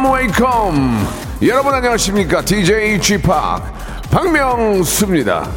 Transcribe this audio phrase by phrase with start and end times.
[0.00, 1.06] Welcome welcome
[1.42, 3.28] 여러분 안녕하십니까 DJ Chip
[4.10, 5.48] 박명수입니다.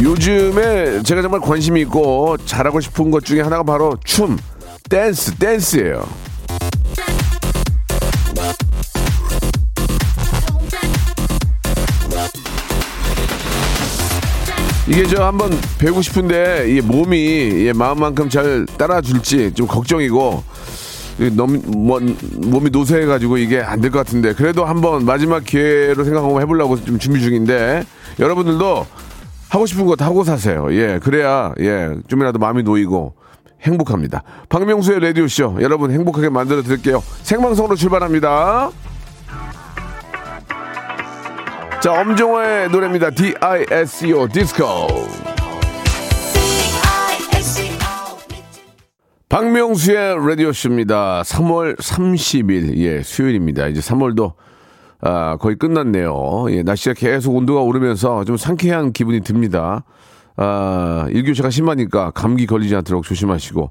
[0.00, 4.38] 요즘에 제가 정말 관심이 있고 잘하고 싶은 것 중에 하나가 바로 춤,
[4.88, 6.27] 댄스, 댄스예요.
[14.88, 20.42] 이게 저 한번 배우고 싶은데 이 몸이 예, 마음만큼 잘 따라줄지 좀 걱정이고
[21.36, 26.82] 너무 몸, 몸이 노쇠해가지고 이게 안 될 것 같은데 그래도 한번 마지막 기회로 생각하고 해보려고
[26.82, 27.84] 좀 준비 중인데
[28.18, 28.86] 여러분들도
[29.50, 30.68] 하고 싶은 거다 하고 사세요.
[30.70, 33.14] 예, 그래야 예 좀이라도 마음이 놓이고
[33.62, 34.22] 행복합니다.
[34.48, 37.02] 박명수의 라디오 쇼 여러분 행복하게 만들어 드릴게요.
[37.24, 38.70] 생방송으로 출발합니다.
[41.80, 43.10] 자, 엄정화의 노래입니다.
[43.10, 44.64] D-I-S-C-O, 디스코.
[49.28, 51.22] 박명수의 라디오쇼입니다.
[51.22, 53.68] 3월 30일, 예, 수요일입니다.
[53.68, 54.32] 이제 3월도,
[55.02, 56.46] 아, 거의 끝났네요.
[56.50, 59.84] 예, 날씨가 계속 온도가 오르면서 좀 상쾌한 기분이 듭니다.
[60.36, 63.70] 아, 일교차가 심하니까 감기 걸리지 않도록 조심하시고,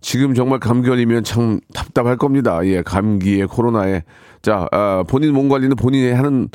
[0.00, 2.58] 지금 정말 감기 걸리면 참 답답할 겁니다.
[2.64, 4.02] 예, 감기에, 코로나에.
[4.42, 6.48] 자, 아, 본인 몸 관리는 본인이 하는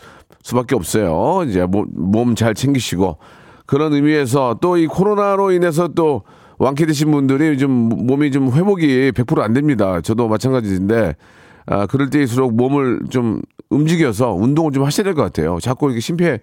[0.50, 1.44] 수밖에 없어요.
[1.48, 3.18] 이제 몸 잘 챙기시고
[3.66, 6.24] 그런 의미에서 또 이 코로나로 인해서 또
[6.58, 10.02] 완쾌 되신 분들이 좀 몸이 좀 회복이 100%안 됩니다.
[10.02, 11.16] 저도 마찬가지인데
[11.68, 15.60] 아, 그럴 때일수록 몸을 좀 움직여서 운동을 좀 하셔야 될 것 같아요.
[15.62, 16.40] 자꾸 이렇게 심폐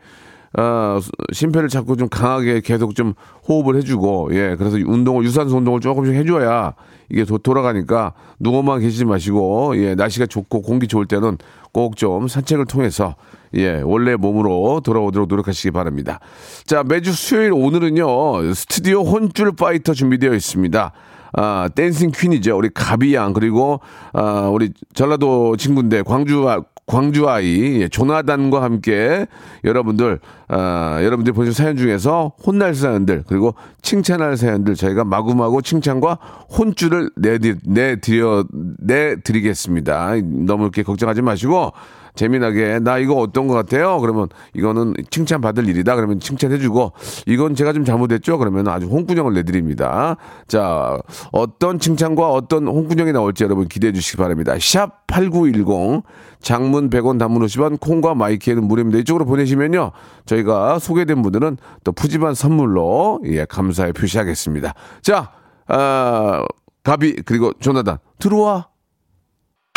[0.59, 0.99] 어,
[1.33, 3.13] 심폐를 자꾸 좀 강하게 계속 좀
[3.47, 6.73] 호흡을 해주고, 예, 그래서 운동을, 유산소 운동을 조금씩 해줘야
[7.11, 11.37] 이게 도, 돌아가니까 누워만 계시지 마시고, 예, 날씨가 좋고 공기 좋을 때는
[11.77, 13.17] 꼭 좀 산책을 통해서,
[13.55, 16.21] 예, 원래 몸으로 돌아오도록 노력하시기 바랍니다.
[16.65, 20.93] 자, 매주 수요일 오늘은요, 스튜디오 혼줄 파이터 준비되어 있습니다.
[21.35, 22.57] 아, dancing queen이죠.
[22.57, 23.81] 우리 가비양, 그리고,
[24.15, 26.47] 아, 우리 전라도 친구인데, 광주,
[26.87, 29.27] 광주 아이 예, 조나단과 함께
[29.65, 36.19] 여러분들 아, 여러분들이 보신 사연 중에서 혼날 사연들 그리고 칭찬할 사연들 저희가 마구마구 칭찬과
[36.57, 38.45] 혼줄을 내드, 내드려
[38.79, 40.15] 내드리겠습니다.
[40.47, 41.73] 너무 이렇게 걱정하지 마시고
[42.17, 44.01] 재미나게 나 이거 어떤 것 같아요?
[44.01, 45.95] 그러면 이거는 칭찬 받을 일이다.
[45.95, 46.93] 그러면 칭찬해주고
[47.27, 48.39] 이건 제가 좀 잘못했죠.
[48.39, 50.17] 그러면 아주 홍군형을 내드립니다.
[50.49, 50.99] 자
[51.31, 54.55] 어떤 칭찬과 어떤 홍군형이 나올지 여러분 기대해 주시기 바랍니다.
[54.59, 56.03] 샵 #8910
[56.41, 58.99] 장문 100원, 단문 50원, 콩과 마이키에는 무료입니다.
[59.01, 59.93] 이쪽으로 보내시면요
[60.25, 64.75] 저희 가 소개된 분들은 또 푸짐한 선물로 예 감사의 표시하겠습니다.
[65.03, 65.33] 자
[65.69, 66.45] 아,
[66.85, 68.69] 가비 그리고 조나단 들어와.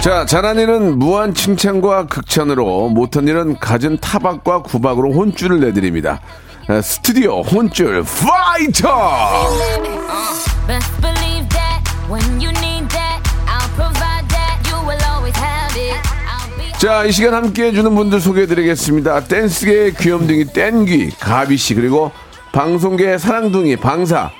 [0.00, 6.20] 자, 잘한 일은 무한 칭찬과 극찬으로, 못한 일은 갖은 타박과 구박으로 혼쭐을 내드립니다.
[6.82, 8.88] 스튜디오 혼쭐 파이터!
[16.78, 19.24] 자, 이 시간 함께 해주는 분들 소개해드리겠습니다.
[19.24, 22.10] 댄스계의 귀염둥이 땡귀, 가비씨, 그리고
[22.52, 24.30] 방송계의 사랑둥이, 방사,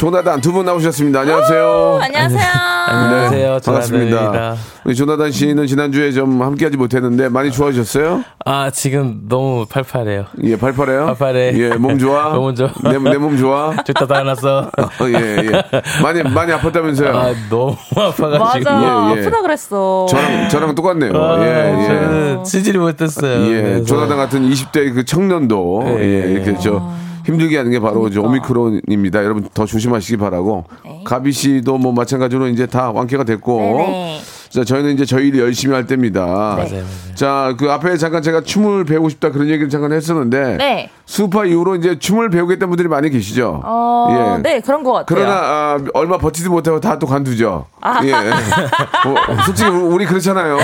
[0.00, 1.20] 조나단 두 분 나오셨습니다.
[1.20, 1.62] 안녕하세요.
[1.62, 2.40] 오, 안녕하세요.
[2.88, 3.52] 안녕하세요.
[3.52, 4.54] 네, 반갑습니다.
[4.84, 8.24] 우리 조나단 씨는 지난주에 좀 함께하지 못했는데 많이 좋아지셨어요?
[8.46, 10.24] 아 지금 너무 팔팔해요.
[10.44, 11.04] 예, 팔팔해요.
[11.04, 11.52] 팔팔해.
[11.54, 12.30] 예, 몸 좋아.
[12.34, 12.70] 몸 좋아.
[12.82, 13.76] 내몸 좋아.
[13.84, 14.70] 좋다 다났어.
[14.74, 15.62] 어, 예, 예.
[16.02, 17.14] 많이 많이 아팠다면서요?
[17.14, 18.38] 아 너무 아파가지고.
[18.38, 18.60] 맞아.
[18.80, 19.20] 예, 예.
[19.20, 20.06] 아프다 그랬어.
[20.08, 21.12] 저랑 저랑 똑같네요.
[21.14, 21.86] 아, 예, 예.
[21.86, 23.42] 저는 치질이 못했어요.
[23.52, 23.84] 예, 그래서.
[23.84, 26.90] 조나단 같은 20대 그 청년도 예, 예 이렇게 저.
[27.30, 28.22] 힘들게 하는 게 바로 그러니까.
[28.22, 29.24] 오미크론입니다.
[29.24, 30.64] 여러분 더 조심하시기 바라고.
[30.84, 31.02] 네.
[31.04, 33.58] 가비 씨도 뭐 마찬가지로 이제 다 완쾌가 됐고.
[33.58, 34.20] 네네.
[34.50, 36.56] 자, 저희는 이제 저희 일 열심히 할 때입니다.
[36.58, 36.64] 네.
[36.68, 36.84] 맞아요.
[37.14, 40.56] 자, 그 앞에 잠깐 제가 춤을 배우고 싶다 그런 얘기를 잠깐 했었는데.
[40.56, 40.90] 네.
[41.06, 43.60] 수파 이후로 이제 춤을 배우겠다는 분들이 많이 계시죠.
[43.64, 44.42] 어, 예.
[44.42, 45.06] 네, 그런 것 같아요.
[45.06, 47.66] 그러나 아, 얼마 버티지 못하고 다 또 관두죠.
[47.80, 48.00] 아.
[48.04, 48.10] 예.
[48.12, 49.16] 뭐,
[49.46, 50.58] 솔직히 우리 그렇잖아요.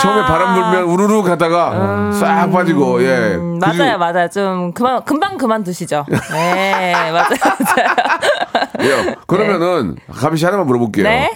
[0.00, 3.34] 처음에 바람 불면 우르르 가다가 싹 빠지고 예.
[3.36, 4.28] 음, 맞아요, 맞아요.
[4.28, 6.04] 좀 그만 금방 그만두시죠.
[6.30, 8.98] 네, 맞아요, 맞아요.
[9.08, 9.14] 예.
[9.26, 11.04] 그러면은 가비 씨 하나만 물어볼게요.
[11.04, 11.30] 네.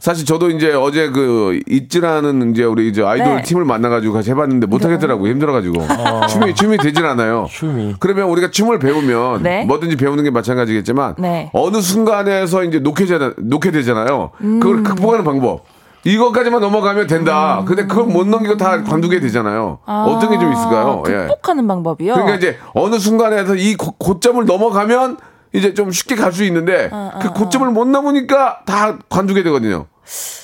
[0.00, 3.42] 사실 저도 이제 어제 그 있지라는 이제 우리 이제 아이돌 네.
[3.42, 5.30] 팀을 만나가지고 같이 해봤는데 못하겠더라고요.
[5.30, 5.74] 힘들어가지고
[6.30, 7.46] 춤이 춤이 되질 않아요.
[7.50, 7.96] 춤이.
[8.00, 9.64] 그러면 우리가 춤을 배우면 네.
[9.66, 11.50] 뭐든지 배우는 게 마찬가지겠지만 네.
[11.52, 14.30] 어느 순간에서 이제 놓게 되잖아, 놓게 되잖아요.
[14.40, 14.58] 음.
[14.60, 15.64] 그걸 극복하는 방법.
[16.04, 17.62] 이것까지만 넘어가면 된다.
[17.66, 19.80] 근데 그걸 못 넘기고 다 관두게 되잖아요.
[19.84, 21.02] 어떤 게 좀 있을까요?
[21.08, 21.14] 예.
[21.14, 22.14] 아, 극복하는 방법이요.
[22.14, 25.18] 그러니까 이제 어느 순간에서 이 고, 고점을 넘어가면
[25.52, 29.86] 이제 좀 쉽게 갈 수 있는데 아, 그 고점을 못 넘으니까 다 관두게 되거든요.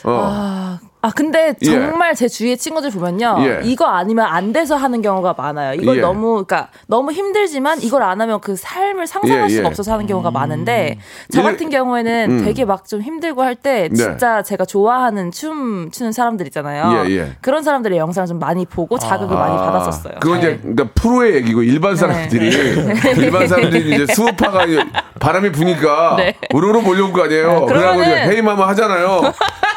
[0.04, 0.10] 어.
[0.10, 0.80] 아
[1.14, 1.64] 근데 예.
[1.66, 3.60] 정말 제 주위의 친구들 보면요 예.
[3.64, 6.00] 이거 아니면 안 돼서 하는 경우가 많아요 이걸 예.
[6.00, 9.66] 너무 그러니까 너무 힘들지만 이걸 안 하면 그 삶을 상상할 예, 수가 예.
[9.66, 10.98] 없어서 하는 경우가 많은데
[11.32, 11.42] 저 예.
[11.44, 12.44] 같은 경우에는 음.
[12.44, 13.94] 되게 막 좀 힘들고 할때 네.
[13.96, 17.32] 진짜 제가 좋아하는 춤 추는 사람들 있잖아요 예, 예.
[17.40, 20.46] 그런 사람들의 영상을 좀 많이 보고 자극을 많이 받았었어요 그건 네.
[20.52, 22.46] 이제 그러니까 프로의 얘기고 일반 사람들이
[23.18, 24.84] 일반 사람들이 이제 수우파가 이제
[25.18, 26.36] 바람이 부니까 네.
[26.54, 27.48] 우르르 몰려올 거 아니에요.
[27.48, 29.32] 네, 이제 그러면은- 헤이마마 하잖아요.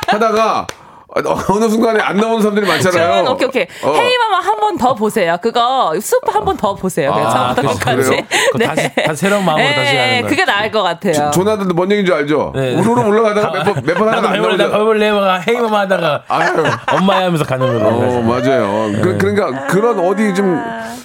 [0.08, 0.68] 하다가
[1.16, 3.08] 어느 순간에 안 나오는 사람들이 많잖아요.
[3.12, 3.94] 그러면 오케이 오케이 어.
[3.94, 8.26] 헤이마마 한 번 더 보세요 그거 수프 한번 더 보세요 그냥 아, 처음부터 끝까지?
[8.54, 10.28] 그거 다시- 다시 새로운 마음으로 다시 가는 거예요.
[10.28, 12.52] 그게 나을 것 같아요 조나단도 뭔 얘기인 줄 알죠?
[12.56, 12.76] 네.
[12.76, 14.58] 우르르 올라가다가 몇번 몇번 하다가 안 나오죠.
[14.70, 16.64] 나 해볼래, 막 헤이마마 하다가 아유.
[16.94, 18.22] 엄마야 하면서 가는 어, 거예요.
[18.22, 18.92] 맞아요.
[19.02, 20.62] 그, 그러니까 그런 어디 좀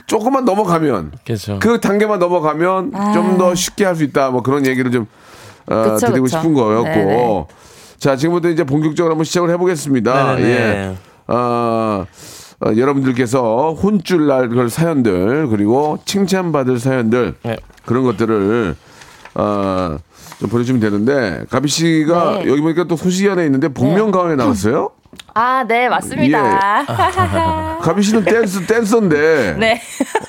[0.06, 1.58] 조금만 넘어가면 그렇죠.
[1.60, 4.30] 그 단계만 넘어가면 좀 더 쉽게 할 수 있다.
[4.30, 5.06] 뭐 그런 얘기를 좀
[5.70, 6.36] 어, 그쵸, 드리고 그쵸.
[6.38, 6.84] 싶은 거였고.
[6.84, 7.46] 네네.
[7.98, 10.34] 자, 지금부터 이제 본격적으로 한번 시작을 해보겠습니다.
[10.36, 10.50] 네네네.
[10.52, 10.96] 예.
[11.26, 12.06] 어,
[12.60, 17.56] 어, 여러분들께서 혼쭐 날 그런 사연들 그리고 칭찬받을 사연들 네.
[17.84, 18.76] 그런 것들을
[19.34, 19.96] 어,
[20.38, 22.50] 좀 보내주시면 되는데 가비 씨가 네.
[22.50, 24.90] 여기 보니까 또 소식이 하나 있는데 복면 가왕에 나왔어요?
[25.34, 26.84] 아, 네, 맞습니다.
[27.82, 29.80] 가비 씨는 댄스 댄서인데 네.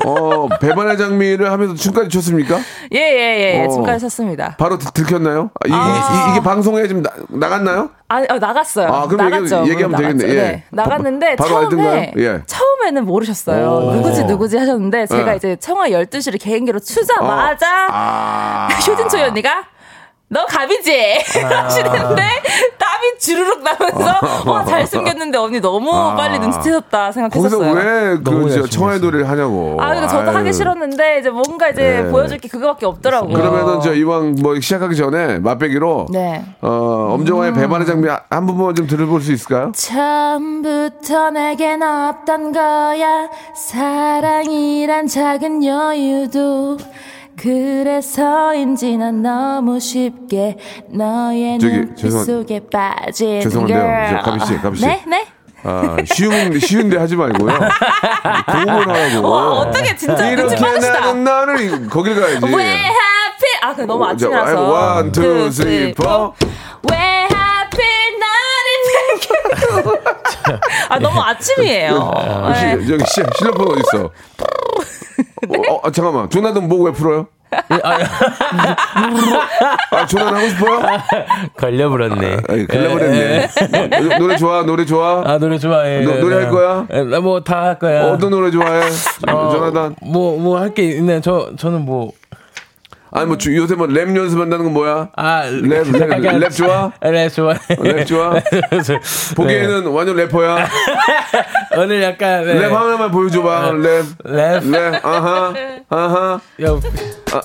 [0.05, 2.57] 어, 배반의 장미를 하면서 춤까지 췄습니까?
[2.93, 3.65] 예, 예, 예.
[3.65, 3.69] 어.
[3.69, 4.55] 지금까지 섰습니다.
[4.57, 5.51] 바로 들- 들켰나요?
[5.63, 6.33] 아, 이, 아.
[6.33, 7.89] 게 방송에 지금 나, 나갔나요?
[8.09, 8.87] 아, 어, 나갔어요.
[8.87, 9.63] 아, 그럼 나갔죠.
[9.69, 10.01] 얘기- 나갔죠.
[10.17, 10.29] 되겠네.
[10.29, 10.33] 예.
[10.35, 12.13] 네, 나갔는데 바- 바로 처음에?
[12.17, 12.41] 예.
[12.45, 13.67] 처음에는 모르셨어요.
[13.69, 13.93] 오.
[13.95, 15.35] 누구지 누구지 하셨는데 제가 예.
[15.37, 18.67] 이제 청아 12시를 개인기로 추자마자 아.
[18.87, 19.63] 효진 초이 언니가
[20.27, 20.91] 너 갑이지
[21.43, 22.23] 하시는데
[22.79, 24.19] 땀이 주르륵 나면서
[24.51, 26.15] 와 잘생겼는데 언니 너무 아.
[26.15, 27.71] 빨리 눈치채셨다 거기서 생각했었어요.
[27.73, 29.77] 왜 너무 그 열심히 청아의 노래를 하냐고.
[29.79, 30.37] 아, 근데 저도 아유.
[30.37, 32.09] 하기 싫었는데 이제 뭔가 이제 네.
[32.09, 33.33] 보여줄 게 그거밖에 없더라고요.
[33.33, 36.43] 그러면은 저 이왕 뭐 시작하기 전에 맛배기로 네.
[36.61, 39.71] 어, 엄정화의 배반의 장미 한 번만 좀 들어볼 수 있을까요?
[39.75, 46.77] 처음부터 내겐 없던 거야 사랑이란 작은 여유도
[47.37, 50.57] 그래서인지 난 너무 쉽게
[50.89, 54.21] 너의 저기, 눈빛 죄송- 속에 빠진 죄송한데요.
[54.23, 54.85] 가비 씨, 가비 씨.
[54.85, 55.03] 네?
[55.07, 55.27] 네?
[55.63, 57.47] 아, 쉬운 쉬운데 하지 말고요.
[57.47, 59.29] 고음을 하라고.
[59.29, 62.45] 와 어떻게 진짜 이렇게 나는 나를 거길 가야지.
[62.45, 66.03] 왜 하필 아 그 너무 자, 아침이라서 원, 투, two, 쓰리, three, 포.
[66.03, 66.33] four.
[66.91, 67.83] 왜 하필
[68.19, 70.01] 나를
[70.89, 72.77] 아 너무 아침이에요 아, 네.
[73.07, 74.11] 시, 실력폰 어디 있어?
[75.69, 76.29] 어, 어, 잠깐만.
[76.29, 77.27] 조나단 목 왜 풀어요?
[79.91, 80.81] 아, 조나단 하고 싶어요?
[81.57, 82.37] 걸려버렸네.
[82.49, 83.47] 아이, 걸려버렸네.
[84.01, 85.23] 노- 노래 좋아, 노래 좋아.
[85.25, 86.01] 아 노래 좋아해.
[86.01, 86.85] 노- 노래 할 거야?
[87.21, 88.03] 뭐 다 할 거야.
[88.05, 88.81] 어떤 노래 좋아해?
[89.29, 89.95] 어, 조나단.
[90.01, 91.21] 뭐 뭐 할 게 있네.
[91.21, 92.11] 저 저는 뭐
[93.15, 95.09] 아니, 뭐, 주- 요새 뭐 랩 연습한다는 건 뭐야?
[95.15, 96.91] 아, 랩, 랩, 랩 좋아?
[97.01, 97.53] 랩 좋아.
[97.79, 98.33] 랩 좋아?
[99.35, 100.55] 보기에는 완전 래퍼야.
[100.55, 100.65] 네.
[101.81, 102.55] 오늘 약간 네.
[102.59, 103.71] 랩 하나만 보여줘봐.
[103.71, 104.05] 랩.
[104.25, 104.63] 랩.
[104.69, 105.05] 랩.
[105.05, 105.53] 아하.
[105.89, 106.39] 아하.
[106.61, 106.79] yo,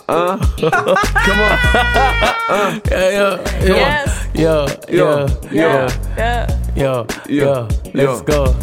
[0.08, 0.38] 아.
[2.92, 3.38] yo,
[4.40, 5.62] yo, yo, 예.
[5.62, 5.86] yo,
[6.78, 8.24] yo, yo, Let's 요.
[8.24, 8.54] go.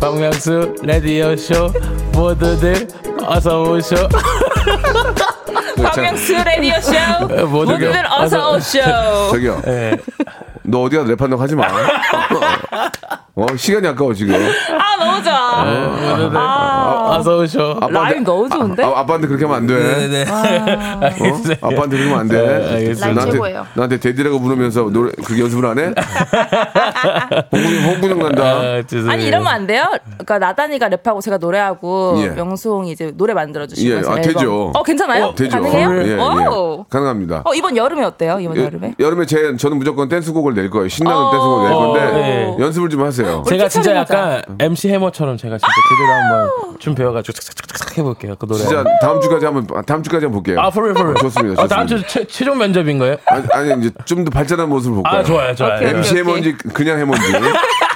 [0.00, 1.70] 박명수 라디오 쇼
[2.12, 2.88] 모두들
[3.26, 3.96] 어서 오쇼.
[5.82, 6.92] 박명수 라디오 쇼
[7.46, 8.80] 모두들 모두들 어서 오쇼
[9.30, 9.62] 저기요.
[9.66, 9.96] 예.
[10.62, 11.66] 너 어디가 랩한다고 하지 마.
[13.34, 14.34] 어, 시간이 아까워, 지금.
[14.34, 15.64] 아 너무 좋아.
[15.64, 17.80] 모두들 아, 어서 오쇼.
[17.90, 18.84] 라임 너무 좋은데?
[18.84, 19.74] 아, 아빠한테 그렇게 하면 안 돼.
[20.08, 20.24] 네네.
[20.30, 21.66] 어?
[21.68, 22.36] 아빠한테 그러면 안 돼.
[22.36, 22.94] 네.
[23.00, 23.66] 라임 나한테, 최고예요.
[23.74, 25.94] 나한테 대디라고 부르면서 노래, 그게 연습을 안 해?
[27.52, 28.42] 홍군형, 홍군형 난다.
[28.44, 28.82] 아.
[29.10, 29.84] 아니 이러면 안 돼요?
[30.18, 32.28] 그러니까 나단이가 랩하고 제가 노래하고 예.
[32.30, 34.72] 명수홍이 이제 노래 만들어 주시고 예, 아, 되죠.
[34.74, 35.26] 어 괜찮아요?
[35.26, 35.50] 어, 되죠.
[35.62, 36.02] 가능해요?
[36.02, 36.16] 예, 예.
[36.16, 36.84] 오.
[36.90, 37.42] 가능합니다.
[37.44, 38.38] 어 이번 여름에 어때요?
[38.40, 38.94] 이번 여- 여름에?
[38.98, 40.88] 여름에 제, 저는 무조건 댄스곡을 낼 거예요.
[40.88, 41.30] 신나는 어.
[41.30, 42.56] 댄스곡을 낼 건데, 네.
[42.64, 43.42] 연습을 좀 하세요.
[43.48, 43.94] 제가 진짜.
[43.96, 48.36] 약간 MC 해머처럼 제가 진짜 제대로 한번 춤 배워가지고 착착착착 해볼게요.
[48.38, 48.60] 그 노래.
[48.60, 50.60] 진짜 다음 주까지 한번, 다음 주까지 한번 볼게요.
[50.60, 51.20] 아, for real, for real.
[51.22, 51.62] 좋습니다.
[51.62, 52.08] 어, 다음 좋습니다.
[52.08, 53.16] 주 최, 최종 면접인 거예요?
[53.26, 55.18] 아니, 아니, 이제 좀 더 발전한 모습을 볼 거예요.
[55.18, 55.76] 아, 좋아요, 좋아요.
[55.76, 56.16] 오케이, MC.
[56.18, 57.22] 해먼지 그냥 해먼지.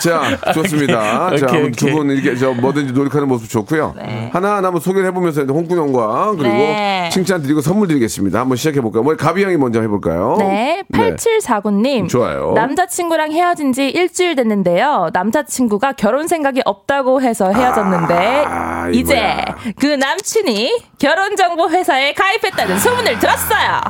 [0.00, 1.34] 자, 좋습니다.
[1.36, 1.94] 자, 오케이, 두 오케이.
[1.94, 3.94] 분 이렇게 저 뭐든지 노력하는 모습 좋고요.
[4.32, 7.08] 하나하나 한번 소개를 해보면서 홍군형과 그리고 네.
[7.12, 8.40] 칭찬 드리고 선물 드리겠습니다.
[8.40, 9.02] 한번 시작해볼까요?
[9.02, 10.36] 뭐 가비 형이 먼저 해볼까요?
[10.38, 12.08] 네, 8749님.
[12.08, 12.52] 좋아요.
[12.54, 15.10] 남자친구랑 헤어진 지 일주일 됐는데요.
[15.12, 19.44] 남자친구가 결혼 생각이 없다고 해서 헤어졌는데, 아, 이제 이거야.
[19.78, 23.80] 그 남친이 결혼정보 회사에 가입했다는 소문을 들었어요.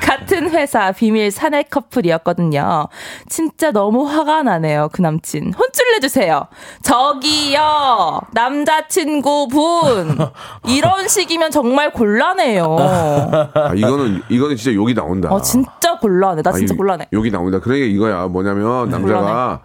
[0.00, 2.88] 같은 회사 비밀 사내 커플이었거든요.
[3.28, 5.52] 진짜 너무 화가 나 네요, 그 남친.
[5.54, 6.46] 혼쭐 내주세요.
[6.82, 10.18] 저기요, 남자친구분.
[10.66, 12.76] 이런 식이면 정말 곤란해요.
[12.78, 15.30] 아, 이거는 이거는 진짜 욕이 나온다.
[15.30, 16.42] 어, 진짜 곤란해.
[16.42, 17.06] 나 진짜 아, 이- 곤란해.
[17.12, 17.60] 욕이 나온다.
[17.60, 18.26] 그러니까 이거야.
[18.26, 19.60] 뭐냐면 남자가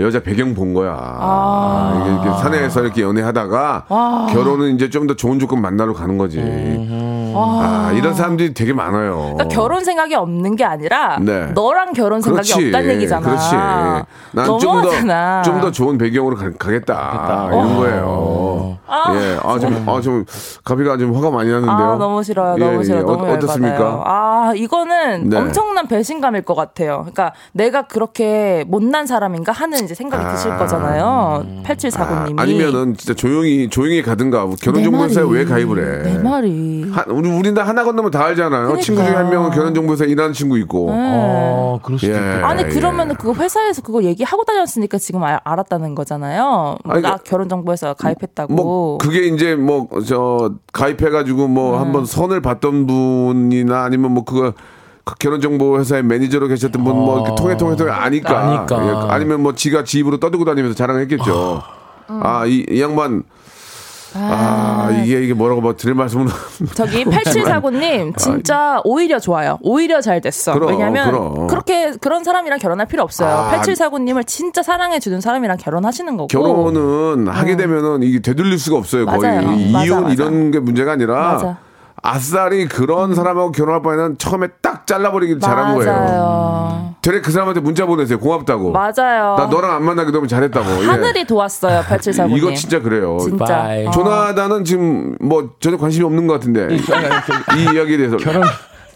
[0.00, 0.94] 여자 배경 본 거야.
[0.98, 2.20] 아.
[2.24, 6.38] 이렇게 사내에서 이렇게 연애하다가 결혼은 이제 좀 더 좋은 조건 만나러 가는 거지.
[7.36, 9.32] 아, 이런 사람들이 되게 많아요.
[9.34, 11.46] 그러니까 결혼 생각이 없는 게 아니라 네.
[11.54, 12.66] 너랑 결혼 생각이 그렇지.
[12.66, 13.26] 없다는 얘기잖아.
[13.26, 13.54] 그렇지.
[14.32, 14.58] 난 좀.
[14.58, 18.55] 더 좀 더 좋은 배경으로 가, 겠다 이런 거예요.
[19.14, 20.24] 예, 아 좀 아 좀
[20.64, 21.74] 가비가 좀 화가 많이 나는데요.
[21.74, 22.56] 아, 너무 싫어요.
[22.56, 23.00] 너무 예, 싫어요.
[23.00, 23.04] 예.
[23.04, 23.74] 너무 어, 어떻습니까?
[23.74, 24.02] 열받아요.
[24.04, 25.36] 아, 이거는 네.
[25.38, 26.98] 엄청난 배신감일 것 같아요.
[27.00, 30.58] 그러니까 내가 그렇게 못난 사람인가 하는 이제 생각이 드실 아.
[30.58, 31.44] 거잖아요.
[31.64, 32.38] 8749님이.
[32.40, 35.36] 아, 니면은 진짜 조용히 조용히 가든가 결혼 내 정보회사에 말이.
[35.36, 36.12] 왜 가입을 해?
[36.12, 36.90] 내 말이.
[36.92, 38.76] 한, 우리 우리 다 하나 건너면 다 알잖아요.
[38.80, 40.88] 친구 중에 한 명은 결혼 정보회사에 일하는 친구 있고.
[40.90, 42.16] 어, 그럴 수도 예.
[42.16, 42.48] 있겠다.
[42.48, 42.68] 아니 예.
[42.68, 46.76] 그러면 은 그거 회사에서 그거 얘기하고 다녔으니까 지금 알, 알았다는 거잖아요.
[46.84, 48.54] 아니, 나 그- 결혼정보회사 가입했 다고.
[48.54, 54.52] 뭐 그게 이제 뭐 저 가입해가지고 뭐 한번 선을 봤던 분이나 아니면 뭐 그거
[55.04, 58.86] 그 결혼정보회사의 매니저로 계셨던 분 뭐 이렇게 통해 통해 통해 아니까, 아니까.
[58.86, 61.62] 예, 아니면 뭐 지가 지 입으로 떠들고 다니면서 자랑했겠죠.
[62.08, 63.22] 아 이 이 양반
[64.18, 66.28] 아, 이게 이게 뭐라고 뭐 드릴 말씀은
[66.74, 69.58] 저기 8749님 진짜 오히려 좋아요.
[69.62, 70.54] 오히려 잘 됐어.
[70.54, 71.46] 그럼, 왜냐면 그럼.
[71.46, 73.28] 그렇게 그런 사람이랑 결혼할 필요 없어요.
[73.28, 73.50] 아.
[73.60, 76.26] 8749님을 진짜 사랑해 주는 사람이랑 결혼하시는 거고.
[76.28, 79.06] 결혼은 하게 되면은 이게 되돌릴 수가 없어요.
[79.06, 79.20] 거의 어.
[79.42, 79.52] 맞아요.
[79.52, 80.14] 이- 맞아, 이혼 맞아.
[80.14, 81.56] 이런 게 문제가 아니라 맞아.
[82.02, 86.65] 아싸리 그런 사람하고 결혼할 바에는 처음에 딱 잘라버리길 잘한 거예요.
[87.06, 88.18] 되레 그 사람한테 문자 보내세요.
[88.18, 88.72] 고맙다고.
[88.72, 89.36] 맞아요.
[89.38, 90.82] 나 너랑 안 만나게 되면 잘했다고.
[90.82, 90.86] 예.
[90.86, 91.82] 하늘이 도왔어요.
[91.82, 92.34] 8749님.
[92.36, 93.16] 이거 진짜 그래요.
[93.20, 93.44] 진짜.
[93.44, 93.86] 바이.
[93.86, 93.90] 어.
[93.92, 98.42] 조나단은 지금 뭐 전혀 관심이 없는 것 같은데 이 이야기에 대해서 결혼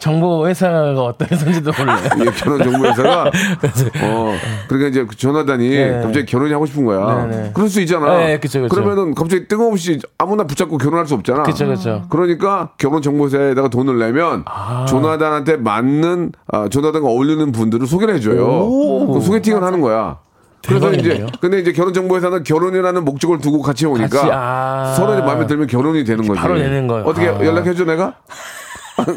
[0.01, 1.99] 정보 회사가 어떤 회사인지도 몰라요.
[2.25, 3.25] 예, 결혼 정보 회사가
[4.03, 4.35] 어
[4.67, 6.01] 그러니까 이제 그 조나단이 네.
[6.03, 7.27] 갑자기 결혼이 하고 싶은 거야.
[7.27, 7.51] 네, 네.
[7.55, 8.17] 그럴 수 있잖아.
[8.17, 8.75] 네, 그쵸, 그쵸.
[8.75, 11.43] 그러면은 갑자기 뜬금없이 아무나 붙잡고 결혼할 수 없잖아.
[11.43, 12.03] 그쵸, 그쵸.
[12.09, 14.87] 그러니까 결혼 정보 회사에다가 돈을 내면 아.
[14.89, 19.07] 조나단한테 맞는 아, 조나단과 어울리는 분들을 소개를 해줘요.
[19.13, 20.19] 그 소개팅을 하는 거야.
[20.67, 21.27] 그래서 이제.
[21.41, 24.95] 근데 이제 결혼 정보 회사는 결혼이라는 목적을 두고 같이 오니까 같이, 아.
[24.97, 26.41] 서로 마음에 들면 결혼이 되는 거지.
[26.41, 27.05] 바로 되는 거예요.
[27.05, 27.45] 어떻게 아.
[27.45, 28.15] 연락해줘 내가?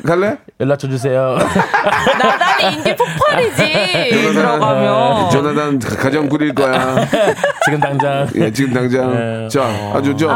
[0.06, 0.38] 갈래?
[0.60, 1.38] 연락 줘주세요.
[2.20, 4.34] 나단이 인기 폭발이지.
[4.34, 5.30] 들어가면.
[5.32, 6.96] 조나단 가정 꾸릴 거야.
[7.66, 8.28] 지금 당장.
[8.36, 9.14] 예, 지금 당장.
[9.14, 9.48] 네.
[9.50, 9.64] 자,
[9.94, 10.28] 아주 저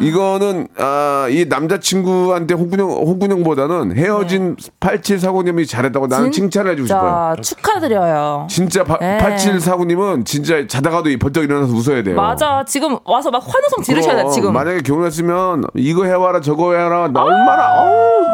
[0.00, 7.34] 이거는 아, 이 남자친구한테 홍군형 홍군형보다는 헤어진 8749님이 잘했다고 나는 칭찬을 해주고 싶어요.
[7.42, 8.46] 축하드려요.
[8.50, 9.18] 진짜 바, 네.
[9.18, 12.16] 8749님은 진짜 자다가도 이 벌떡 일어나서 웃어야 돼요.
[12.16, 12.64] 맞아.
[12.66, 14.52] 지금 와서 막 환호성 지르셔야 돼, 지금.
[14.52, 18.24] 만약에 결혼했으면 이거 해와라 저거 해와라 나 얼마나 어우,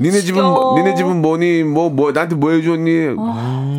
[0.00, 0.78] 니네 집은 뭐- 지겨워.
[0.78, 3.16] 니네 집은 뭐니 뭐뭐 나한테 뭐 해줬니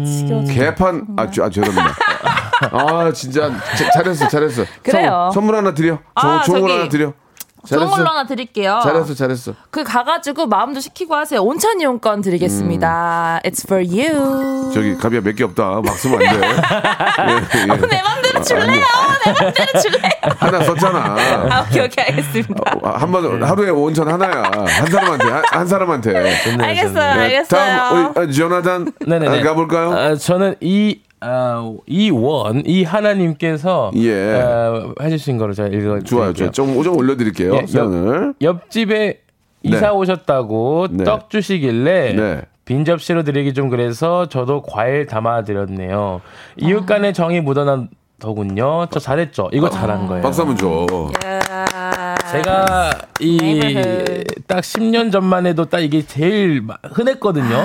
[0.06, 0.44] 지겨워.
[0.50, 1.96] 개판 아, 주- 아 죄송합니다.
[2.72, 4.64] 아 진짜 자- 잘했어 잘했어.
[4.84, 5.30] 그래요.
[5.32, 6.00] 선, 선물 하나 드려.
[6.16, 7.14] 아, 좋은 걸 하나 드려.
[7.68, 7.96] 좋은 잘했어.
[7.96, 8.80] 걸로 하나 드릴게요.
[8.84, 9.54] 잘했어 잘했어.
[9.70, 11.42] 그 가가지고 마음도 시키고 하세요.
[11.42, 13.42] 온천 이용권 드리겠습니다.
[13.44, 14.72] It's for you.
[14.74, 15.82] 저기 가비야 몇 개 없다.
[15.84, 16.48] 막 쓰면 안 돼.
[16.48, 17.66] 예, 예.
[17.88, 18.84] 내 맘대로 줄래요?
[19.26, 20.12] 내 맘대로 줄래요?
[20.40, 21.16] 하나 썼잖아.
[21.50, 22.74] 아, 오케이, 오케이, 알겠습니다.
[22.96, 24.44] 한번 하루에 온천 하나야.
[24.44, 26.18] 한 사람한테 한, 한 사람한테.
[26.18, 26.64] 알겠어요, 네,
[27.24, 27.46] 알겠어요.
[27.78, 29.40] 다음 우리 아, 조나단 네네네.
[29.40, 29.92] 아, 가볼까요?
[29.94, 34.40] 아, 저는 이, 아, 이원, 이 하나님께서 예.
[34.42, 36.52] 아, 해주신 거를 제가 읽어 좋아요, 좋아요.
[36.52, 37.56] 좀, 좀 올려드릴게요.
[37.56, 38.36] 예, 사연을.
[38.42, 39.22] 옆집에
[39.64, 41.04] 이사 오셨다고 네.
[41.04, 42.42] 떡 주시길래 네.
[42.66, 46.22] 빈 접시로 드리기 좀 그래서 저도 과일 담아 드렸네요.
[46.58, 48.88] 이웃 간의 정이 묻어난 더군요.
[48.92, 49.50] 저 잘했죠.
[49.54, 50.24] 이거 잘한 거예요.
[50.24, 50.86] 박수 한번 줘.
[52.32, 53.60] 제가 이.
[54.48, 57.56] 딱 10년 전만 해도 딱 이게 제일 마- 흔했거든요.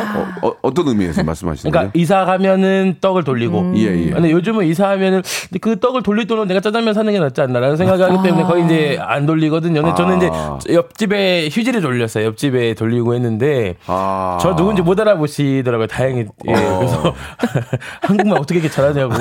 [0.43, 2.03] 어, 어 떤 의미에서 말씀하시는 그러니까 거예요?
[2.03, 3.73] 이사 가면은 떡을 돌리고.
[3.77, 4.11] 예, 예.
[4.11, 5.23] 근데 요즘은 이사하면은
[5.61, 8.99] 그 떡을 돌릴 돈은 내가 짜장면 사는 게 낫지 않나라는 생각을 하기 때문에 거의 이제
[9.01, 9.83] 안 돌리거든요.
[9.83, 10.59] 근데 저는 아.
[10.61, 12.25] 이제 옆집에 휴지를 돌렸어요.
[12.27, 14.39] 옆집에 돌리고 했는데 아.
[14.41, 15.87] 저 누군지 못 알아보시더라고요.
[15.89, 16.25] 다행히.
[16.49, 16.53] 예.
[16.55, 16.79] 어.
[16.79, 17.15] 그래서
[18.03, 19.15] 한국말 어떻게 이렇게 잘하냐고.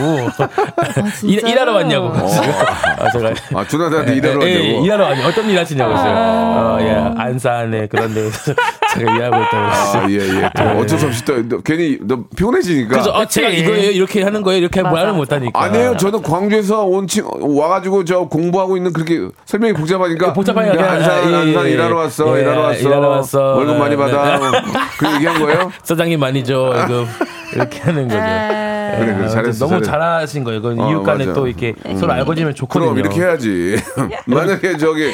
[1.24, 2.07] 일, 일하러 왔냐고.
[2.10, 4.86] 아, 제가 아, 준하한테 일하러 예, 예, 왔냐고.
[4.86, 5.31] 일하러 왔냐.
[5.32, 6.14] 어떤 일 하시냐고 했어요.
[6.14, 8.54] 어, 예, 안산에 그런 데서
[8.94, 10.08] 제가 일하고 있다고 아, 했어요.
[10.10, 10.50] 예, 예.
[10.56, 12.90] 또 어쩔 수 없이 또, 너 괜히 너 피곤해지니까.
[12.90, 13.92] 그래서 어, 제가 이거예요.
[13.92, 14.60] 이렇게 하는 거예요.
[14.60, 15.12] 이렇게 말을.
[15.14, 15.62] 못 하니까.
[15.62, 15.98] 아니에요.
[15.98, 20.34] 저는 광주에서 온 친, 와가지고 저 공부하고 있는 그렇게 설명이 복잡하니까.
[20.34, 21.70] 복잡하니까 그냥 그냥, 안산, 예, 안산 예.
[21.72, 22.38] 일하러 왔어.
[22.38, 22.80] 예, 일하러 왔어.
[22.80, 23.40] 일하러 왔어.
[23.56, 24.38] 월급 많이 네, 받아.
[24.40, 24.62] 네.
[24.98, 25.72] 그 얘기한 거예요?
[25.84, 26.60] 사장님 많이 줘.
[26.60, 27.08] 월급.
[27.54, 28.81] 이렇게 하는 거죠.
[28.95, 29.25] 아, 그래, 그래.
[29.25, 29.65] 아, 잘했어.
[29.65, 29.91] 너무 잘했어.
[29.91, 30.60] 잘하신 거예요.
[30.60, 31.33] 이건 어, 이웃 간에 맞아.
[31.33, 32.93] 또 이렇게 서로 알고 지면 좋거든요.
[32.93, 33.75] 그럼 이렇게 해야지.
[34.27, 35.12] 만약에 저기,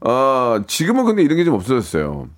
[0.00, 2.28] 어, 지금은 근데 이런 게 좀 없어졌어요.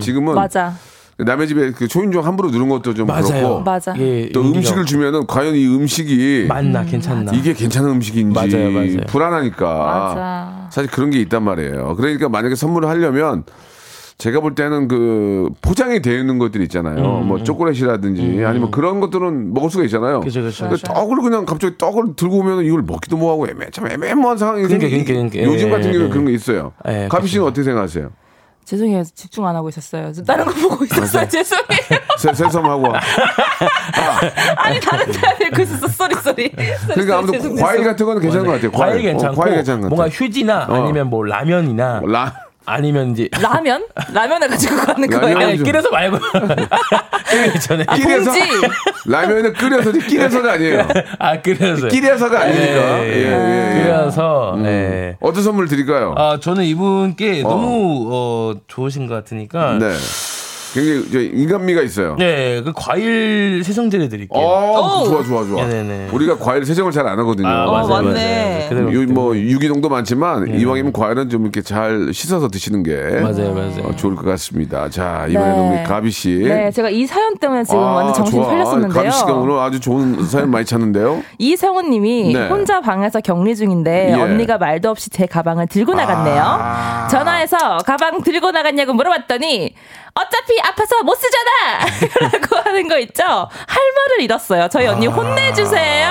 [0.00, 0.74] 지금은 맞아.
[1.18, 3.22] 남의 집에 그 초인종 함부로 누른 것도 좀 맞아요.
[3.26, 3.60] 그렇고.
[3.60, 3.92] 맞아.
[3.94, 7.32] 이게 또 음식을 주면은 과연 이 음식이 맞나 괜찮나.
[7.34, 8.96] 이게 괜찮은 음식인지 맞아요, 맞아요.
[9.06, 10.68] 불안하니까 맞아.
[10.70, 11.94] 사실 그런 게 있단 말이에요.
[11.96, 13.44] 그러니까 만약에 선물을 하려면
[14.20, 17.00] 제가 볼 때는 그 포장이 되어 있는 것들 있잖아요.
[17.20, 20.18] 뭐 초콜릿이라든지 아니면 그런 것들은 먹을 수가 있잖아요.
[20.18, 20.68] 음, 그죠, 그죠.
[20.68, 24.88] 근데 떡을 그냥 갑자기 떡을 들고 오면 이걸 먹기도 뭐하고 애매 참 애매모한 상황이 그러니까,
[24.88, 25.42] 그러니까, 그러니까.
[25.42, 26.10] 요즘 예, 같은 경우는 예.
[26.10, 26.72] 그런 거 있어요.
[26.86, 28.10] 예, 가비 씨는 어떻게 생각하세요?
[28.66, 29.02] 죄송해요.
[29.14, 30.12] 집중 안 하고 있었어요.
[30.12, 31.26] 저 다른 거 보고 있었어요.
[31.26, 32.00] 죄송해요.
[32.18, 32.92] 새- 새섬하고
[34.56, 35.88] 아니 다른 사람 읽고 있었어.
[35.88, 36.52] sorry sorry.
[36.86, 38.70] 그러니까 아무튼 과일 같은 거는 괜찮은 것 같아요.
[38.70, 40.16] 과일 과일, 괜찮고 어, 과일 괜찮은 것 뭔가 같아요.
[40.26, 40.74] 휴지나 어.
[40.74, 42.34] 아니면 뭐 라면이나 라
[42.72, 43.84] 아니면 이제 라면?
[44.12, 45.20] 라면을 가지고 가는 라면?
[45.20, 45.38] 거예요.
[45.38, 46.18] 아니, 끓여서 말고
[47.30, 48.50] 끓이기 전에 끼려서 봉지.
[49.06, 50.88] 라면은 끓여서 끼려서가 아니에요.
[51.18, 53.04] 아 끓여서 끼려서가 아니니까.
[53.04, 53.30] 예, 예, 예.
[53.30, 53.82] 예, 예.
[53.82, 55.16] 끓여서 네.
[55.20, 56.14] 어떤 선물 드릴까요?
[56.16, 59.90] 아 저는 이분께 너무 어, 좋으신 것 같으니까 네.
[60.72, 62.16] 굉장히 저 인간미가 있어요.
[62.18, 64.40] 네, 그 과일 세정제를 드릴게요.
[64.40, 65.04] 어, 오.
[65.04, 65.66] 좋아, 좋아, 좋아.
[65.66, 66.08] 네네네.
[66.12, 67.48] 우리가 과일 세정을 잘 안 하거든요.
[67.48, 68.12] 아, 어, 맞아요, 맞네.
[68.12, 68.68] 맞아요.
[68.68, 73.82] 그대로 요, 뭐 유기농도 많지만 이왕이면 과일은 좀 이렇게 잘 씻어서 드시는 게 맞아요, 맞아요.
[73.84, 74.88] 어, 좋을 것 같습니다.
[74.90, 75.78] 자 이번에는 네.
[75.80, 76.38] 우리 가비 씨.
[76.44, 78.50] 네, 제가 이 사연 때문에 지금 아, 완전 정신 이 좋아.
[78.52, 79.02] 팔렸었는데요.
[79.02, 81.22] 가비 씨가 오늘 아주 좋은 사연 많이 찾는데요.
[81.38, 82.48] 이성훈 님이 네.
[82.48, 84.20] 혼자 방에서 격리 중인데 예.
[84.20, 86.42] 언니가 말도 없이 제 가방을 들고 나갔네요.
[86.44, 87.08] 아.
[87.10, 89.74] 전화해서 가방 들고 나갔냐고 물어봤더니
[90.20, 92.30] 어차피 아파서 못 쓰잖아!
[92.32, 93.22] 라고 하는 거 있죠?
[93.24, 93.48] 할
[94.08, 94.68] 말을 잃었어요.
[94.70, 96.08] 저희 언니 혼내주세요!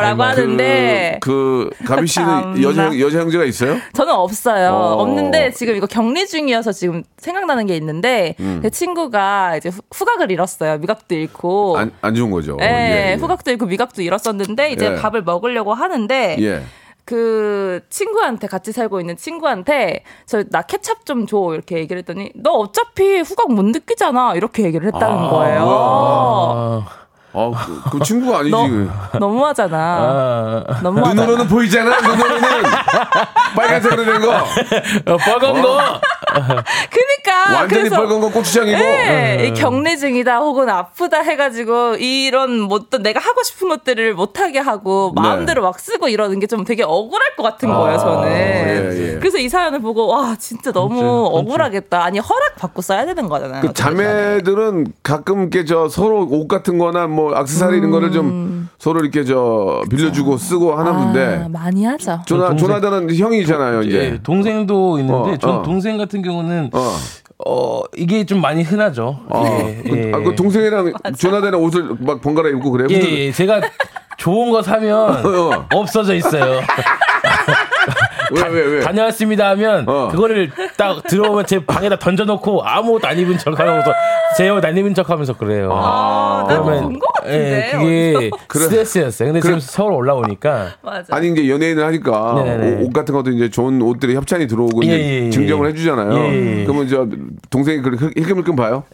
[0.00, 1.18] 라고 하는데.
[1.20, 2.62] 그, 그 가비 씨는.
[2.62, 3.76] 여자 여자 형제가 있어요?
[3.94, 4.70] 저는 없어요.
[4.70, 5.02] 어.
[5.02, 8.60] 없는데 지금 이거 격리 중이어서 지금 생각나는 게 있는데 음.
[8.62, 10.78] 제 친구가 이제 후- 후각을 잃었어요.
[10.78, 11.76] 미각도 잃고.
[11.78, 12.56] 안, 안 좋은 거죠.
[12.60, 13.14] 예, 예, 예.
[13.14, 14.94] 후각도 잃고 미각도 잃었었는데 이제 예.
[14.96, 16.62] 밥을 먹으려고 하는데 예.
[17.04, 22.52] 그 친구한테 같이 살고 있는 친구한테 저 나 케찹 좀 줘 이렇게 얘기를 했더니 너
[22.52, 25.60] 어차피 후각 못 느끼잖아 이렇게 얘기를 했다는 아, 거예요.
[25.66, 26.86] 아,
[27.34, 28.52] 아, 그, 그 친구가 아니지.
[28.52, 29.76] 너, 너무하잖아.
[29.76, 31.20] 아, 너무하잖아.
[31.22, 32.00] 눈으로는 보이잖아.
[32.00, 32.42] 눈으로는
[33.56, 34.32] 빨간색으로 된 거.
[35.12, 35.78] 어, 빨간 거.
[36.90, 38.78] 그니까 완전히 그래서 빨간 거 고추장이고.
[38.78, 45.12] 네, 이 격리 중이다 혹은 아프다 해가지고 이런 뭐또 내가 하고 싶은 것들을 못하게 하고
[45.14, 45.22] 네.
[45.22, 48.28] 마음대로 막 쓰고 이러는 게 좀 되게 억울할 것 같은 거예요 저는.
[48.30, 49.18] 예, 예.
[49.18, 51.00] 그래서 이 사연을 보고 와 진짜 너무
[51.32, 52.04] 억울하겠다.
[52.04, 53.62] 아니 허락 받고 써야 되는 거잖아요.
[53.62, 59.00] 그 자매들은 가끔 이렇게 저 서로 옷 같은 거나 뭐 악세사리 이런 거를 좀 서로
[59.00, 62.20] 이렇게 저 빌려주고 쓰고 아, 하는데 많이 하죠.
[62.26, 63.96] 조나, 조나단은 형이잖아요, 이제.
[63.98, 65.62] 예, 동생도 있는데 어, 전 어.
[65.62, 66.96] 동생 같은 경우는 어.
[67.46, 69.20] 어 이게 좀 많이 흔하죠.
[69.28, 69.44] 어.
[69.46, 70.12] 예, 그, 예.
[70.14, 72.88] 아, 그 동생이랑 조나단의 옷을 막 번갈아 입고 그래요?
[72.90, 73.60] 예, 예, 제가
[74.18, 74.94] 좋은 거 사면
[75.26, 75.66] 어.
[75.74, 76.60] 없어져 있어요.
[78.32, 78.80] 왜, 왜, 왜?
[78.80, 80.08] 다녀왔습니다 하면 어.
[80.08, 83.92] 그거를 딱 들어오면 제 방에다 던져놓고 아무것도 안 입은 척하면서
[84.38, 85.70] 제 옷 안 입은 척하면서 그래요.
[85.72, 87.72] 아, 나도 본것 같은데.
[87.82, 88.64] 예, 그게.
[88.64, 89.28] 스트레스였어요.
[89.28, 89.58] 근데 그래.
[89.58, 91.16] 지금 서울 올라오니까 맞아.
[91.16, 92.82] 아니 이제 연예인을 하니까 네네네.
[92.82, 95.30] 옷, 옷 같은 것도 이제 좋은 옷들이 협찬이 들어오고 예, 이제 예, 예.
[95.30, 96.14] 증정을 해주잖아요.
[96.14, 96.64] 예, 예.
[96.64, 97.06] 그러면 저
[97.50, 98.84] 동생이 그렇게 힐끔힐끔 봐요.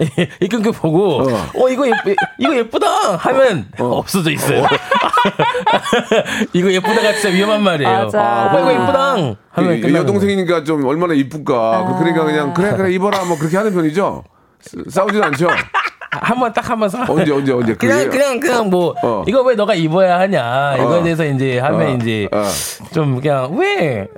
[0.63, 1.69] 그 보고 어.
[1.71, 4.65] 이거 예쁘 이거 예쁘다 하면 없어져 있어요.
[6.53, 7.91] 이거 예쁘다가 진짜 위험한 말이에요.
[8.05, 8.47] 맞아.
[8.47, 11.97] 오빠 이거 예쁘다 하면 이- 여동생이니까 좀 얼마나 이쁠까.
[11.99, 14.25] 그러니까 그냥 그래 그래 입어라 뭐 그렇게 하는 편이죠.
[14.89, 15.49] 싸우진 않죠.
[16.11, 17.05] 한번 딱 한번 사.
[17.09, 19.23] 언제 언제 언제 그냥 그게- 그냥 그냥 뭐 어.
[19.29, 21.03] 이거 왜 너가 입어야 하냐 이거에 어.
[21.03, 21.95] 대해서 이제 하면 어.
[21.95, 22.43] 이제 어.
[22.93, 24.09] 좀 그냥 왜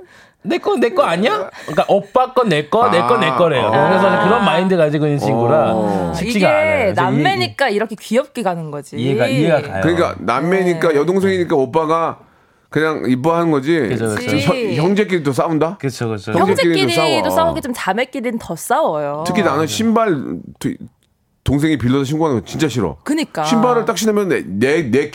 [0.41, 1.49] 내거 내 거 아니야?
[1.67, 3.67] 그러니까 오빠 거 내 거 내 거 내 거래요.
[3.67, 3.89] 아.
[3.89, 6.13] 그래서 그런 마인드 가지고 있는 친구라 어.
[6.15, 6.93] 쉽지가 이게 않아요.
[6.93, 8.97] 남매니까 이렇게 귀엽게 가는 거지.
[8.97, 9.81] 이해, 이해가 이해가 가요.
[9.83, 10.95] 그러니까 남매니까 네.
[10.95, 12.17] 여동생이니까 오빠가
[12.69, 13.77] 그냥 이뻐하는 거지.
[13.79, 14.19] 그죠, 그죠.
[14.37, 15.77] 지금 형- 형제끼리 또 싸운다.
[15.77, 16.31] 그렇죠, 그렇죠.
[16.33, 17.29] 형제끼리도 형제끼리도.
[17.29, 19.23] 싸우기 좀 자매끼리는 더 싸워요.
[19.27, 20.15] 특히 나는 신발
[20.59, 20.71] 도-
[21.53, 22.97] 동생이 빌려서 신고하는 거 진짜 싫어.
[23.03, 23.43] 그니까.
[23.45, 25.11] 신발을 딱 신으면 내 내 내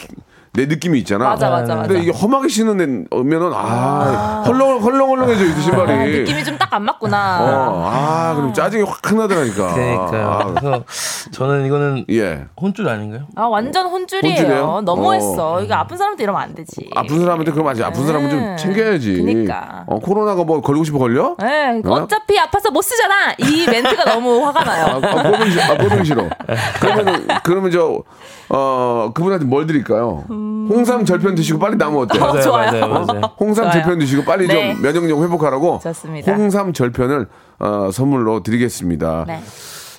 [0.52, 1.30] 내 느낌이 있잖아.
[1.30, 1.88] 맞아 맞아 맞아.
[1.88, 3.06] 근데 이게 험하게 신으면
[3.54, 5.92] 아, 헐렁 헐렁헐렁해져 이 신발이.
[5.92, 7.38] 아, 느낌이 좀 딱 안 맞구나.
[7.40, 9.74] 어, 아, 그럼 짜증이 확 나더라니까.
[9.74, 10.28] 그러니까요.
[10.28, 10.84] 아, 그래서
[11.32, 12.44] 저는 이거는 예.
[12.60, 13.22] 혼줄 아닌가요?
[13.36, 14.36] 아 완전 혼줄이에요.
[14.36, 14.80] 혼줄이에요?
[14.84, 15.54] 너무했어.
[15.54, 15.60] 어.
[15.60, 16.90] 이거 아픈 사람한테 이러면 안 되지.
[16.94, 19.22] 아픈 사람한테 그럼 아직 아픈 사람은 좀 음, 챙겨야지.
[19.22, 19.84] 그니까.
[19.86, 21.36] 어, 코로나가 뭐 걸리고 싶어 걸려?
[21.38, 21.90] 네, 어?
[21.90, 23.32] 어차피 아파서 못 쓰잖아.
[23.38, 25.00] 이 멘트가 너무 화가 아, 나요.
[25.02, 25.62] 아, 싫어.
[26.00, 26.28] 아, 싫어.
[26.80, 28.02] 그러면, 그러면 저,
[28.50, 30.24] 어, 그분한테 뭘 드릴까요?
[30.38, 32.18] 홍삼 절편 드시고 빨리 나면 어때?
[32.18, 32.70] 어, 좋아요.
[32.70, 33.20] 맞아요, 맞아요.
[33.40, 33.72] 홍삼 좋아요.
[33.72, 34.72] 절편 드시고 빨리 네.
[34.74, 35.80] 좀 면역력 회복하라고.
[35.82, 36.32] 좋습니다.
[36.34, 37.26] 홍삼 절편을
[37.58, 39.24] 어, 선물로 드리겠습니다.
[39.26, 39.40] 네.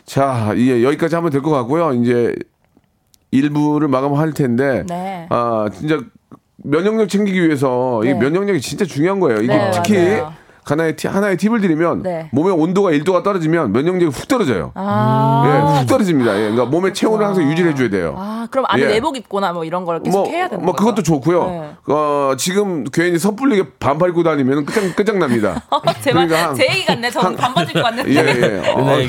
[0.06, 1.94] 자, 이제 여기까지 하면 될 것 같고요.
[1.94, 2.34] 이제
[3.32, 5.28] 일부를 마감할 텐데, 네.
[5.30, 6.00] 아 진짜
[6.64, 8.14] 면역력 챙기기 위해서 이 네.
[8.16, 9.42] 면역력이 진짜 중요한 거예요.
[9.42, 10.34] 이게 네, 특히 맞아요.
[10.72, 12.30] 하나의 티- 하나의 팁을 드리면 네.
[12.32, 14.72] 몸의 온도가 1도가 떨어지면 면역력이 훅 떨어져요.
[14.76, 16.36] 아, 예, 훅 떨어집니다.
[16.36, 18.16] 예, 그러니까 몸의 체온을 항상 유지해 줘야 돼요.
[18.18, 18.88] 아, 그럼 안에 예.
[18.88, 20.86] 내복 입거나 뭐 이런 걸 계속 뭐, 해야 되는 뭐 거죠?
[20.86, 21.46] 그것도 좋고요.
[21.50, 21.70] 네.
[21.94, 25.62] 어, 지금 괜히 섣불리게 반팔 입고 다니면 끝장 끝장납니다.
[26.02, 27.10] 제, 말, 그러니까 제 얘기 같네.
[27.12, 28.12] 저는 반바지 입고 왔는데.
[28.14, 28.70] 예, 예.
[28.72, 29.00] 어.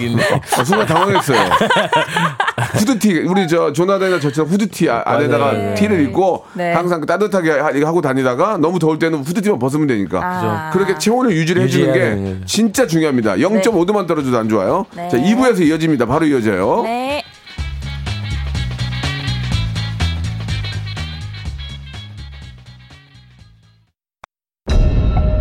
[0.59, 1.39] 어, 순간 당황했어요.
[2.81, 5.75] 후드티, 우리 저 조나단이나 저처럼 후드티 아- 안에다가 맞아요.
[5.75, 6.73] 티를 입고 네.
[6.73, 10.21] 항상 따뜻하게 하- 이거 하고 다니다가 너무 더울 때는 후드티만 벗으면 되니까.
[10.23, 10.71] 아.
[10.73, 12.47] 그렇게 체온을 유지를 해주는 게 되는 거죠.
[12.47, 13.37] 진짜 중요합니다.
[13.37, 14.87] 0.5도만 떨어져도 안 좋아요.
[14.97, 15.09] 네.
[15.11, 16.07] 자, 2부에서 이어집니다.
[16.07, 16.83] 바로 이어져요.
[16.85, 17.23] 네.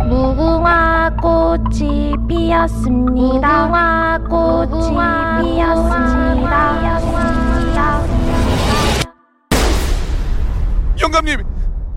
[0.08, 3.66] 무궁화 꽃이 피었습니다.
[3.66, 4.96] 무궁화 꽃이
[11.10, 11.42] 영감님,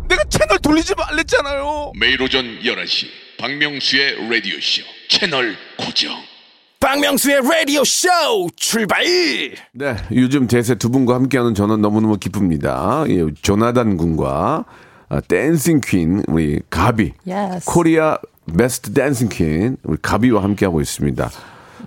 [0.09, 1.91] 내가 채널 돌리지 말랬잖아요.
[1.99, 3.05] 매일 오전 11시
[3.39, 6.11] 박명수의 라디오쇼 채널 고정
[6.79, 8.09] 박명수의 라디오 쇼
[8.55, 13.03] 출발 네, 요즘 대세 두 분과 함께하는 저는 너무너무 기쁩니다.
[13.07, 14.65] 예, 조나단 군과
[15.09, 17.65] 아, dancing queen 우리 가비, Yes.
[17.69, 18.17] Korea
[18.57, 21.29] best dancing queen 우리 가비와 함께하고 있습니다.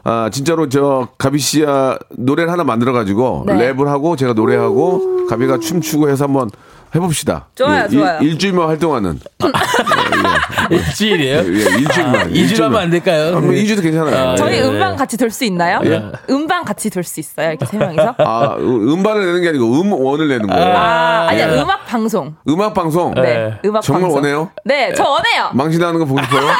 [0.05, 3.55] 아 진짜로 저 가비 씨야 노래를 하나 만들어 가지고 네.
[3.55, 6.49] 랩을 하고 제가 노래하고 가비가 춤추고 해서 한번
[6.97, 7.47] 해봅시다.
[7.55, 8.19] 좋아요, 예, 좋아요.
[8.21, 9.21] 일, 주일만 활동하는
[10.71, 11.37] 일주일이에요?
[11.39, 12.31] 예, 예, 일주일만.
[12.35, 13.37] 이주 하면 안 될까요?
[13.37, 14.31] 아, 뭐 2주도 괜찮아요.
[14.31, 14.97] 아, 저희 네, 음반 네.
[14.97, 15.81] 같이 들수 있나요?
[15.85, 16.03] 예?
[16.31, 17.51] 음반 같이 들수 있어요?
[17.51, 18.15] 이렇게 세 명이서?
[18.19, 20.77] 아, 음- 음반을 내는 게 아니고 음원을 내는 거예요.
[20.77, 21.53] 아, 아니야.
[21.53, 21.61] 예.
[21.61, 22.35] 음악 방송.
[22.49, 23.15] 음악 방송.
[23.15, 23.59] 네.
[23.65, 24.17] 음악 정말 방송.
[24.17, 24.51] 원해요?
[24.65, 25.51] 네, 저 원해요.
[25.53, 26.43] 망신하는 거 보고 싶어요?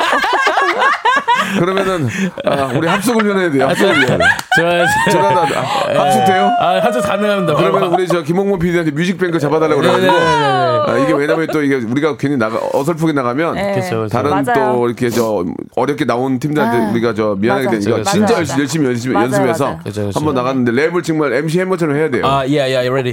[1.59, 2.09] 그러면은
[2.45, 3.69] 아, 우리 합숙 훈련해야 돼요.
[3.69, 4.19] 합숙 훈련.
[4.59, 4.85] 좋아요.
[5.11, 5.63] 전화 다
[6.03, 6.51] 합숙 돼요?
[6.61, 7.55] 아, 합숙 가능합니다.
[7.55, 12.37] 그러면 우리 저 김홍문 PD한테 뮤직뱅크 잡아달라고 그래가지고 아, 이게 왜냐면 또 이게 우리가 괜히
[12.37, 13.75] 나가 어설프게 나가면 네.
[13.75, 14.09] 그쵸, 그쵸.
[14.09, 14.73] 다른 맞아요.
[14.73, 17.79] 또 이렇게 저 어렵게 나온 팀들한테 아, 우리가 저 미안하게 맞아.
[17.79, 18.39] 되니까 맞아, 진짜 맞아.
[18.39, 19.79] 열심히 열심히 열심히 맞아요, 연습해서 맞아요.
[19.85, 20.11] 그쵸.
[20.15, 22.27] 한번 나갔는데 랩을 정말 MC 해머처럼 해야 돼요.
[22.27, 23.13] 아, 예, 예, ready.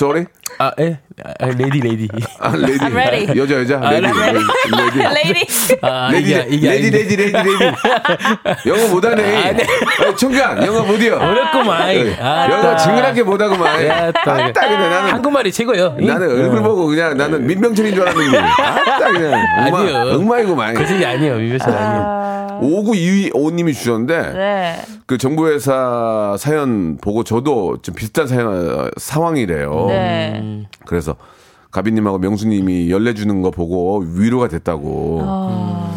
[0.00, 0.26] Sorry?
[0.60, 0.98] 아, 예.
[1.40, 2.08] 아, ready, ready.
[2.40, 2.78] 아, ready.
[2.78, 3.38] I'm ready.
[3.38, 3.80] 여자 여자.
[3.82, 4.06] 아, ready.
[4.06, 4.98] ready.
[4.98, 5.78] lady.
[5.82, 6.98] 아, ready, 이게, 이게 ready, 아닌데.
[6.98, 8.68] ready, ready, ready.
[8.68, 9.36] 영어 못 하네.
[9.48, 9.64] 아, 네.
[10.06, 11.14] 어, 청간, 영어 못이요.
[11.16, 11.82] 어렵구만.
[12.20, 12.76] 아, 영어 따.
[12.76, 13.86] 징그럽게 못하구만.
[13.86, 14.32] 야, 따.
[14.34, 15.96] 아따, 그냥 나는, 한국말이 최고요.
[16.00, 18.38] 나는 얼굴 보고 그냥 나는 민병철인 줄 알았는데.
[18.38, 19.46] 아따, 그냥.
[19.66, 20.14] 엉마, 아니요.
[20.16, 20.74] 엉마이구만.
[20.74, 21.36] 그 얘기 아니에요.
[21.36, 22.17] 미묘철 아니에요.
[22.60, 24.76] 5925님이 주셨는데, 네.
[25.06, 29.86] 그 정보회사 사연 보고 저도 좀 비슷한 사연, 어, 상황이래요.
[29.88, 30.66] 네.
[30.86, 31.16] 그래서
[31.70, 35.20] 가비님하고 명수님이 열내주는 거 보고 위로가 됐다고.
[35.22, 35.92] 아,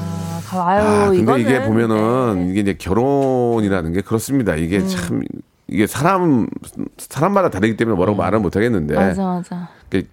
[0.54, 1.42] 아유, 아, 근데 이거는.
[1.42, 2.52] 이게 보면은 네.
[2.52, 4.56] 이게 이제 결혼이라는 게 그렇습니다.
[4.56, 4.88] 이게 음.
[4.88, 5.22] 참
[5.68, 6.48] 이게 사람
[6.98, 9.70] 사람마다 다르기 때문에 뭐라고 말을 못 하겠는데 맞아, 맞아.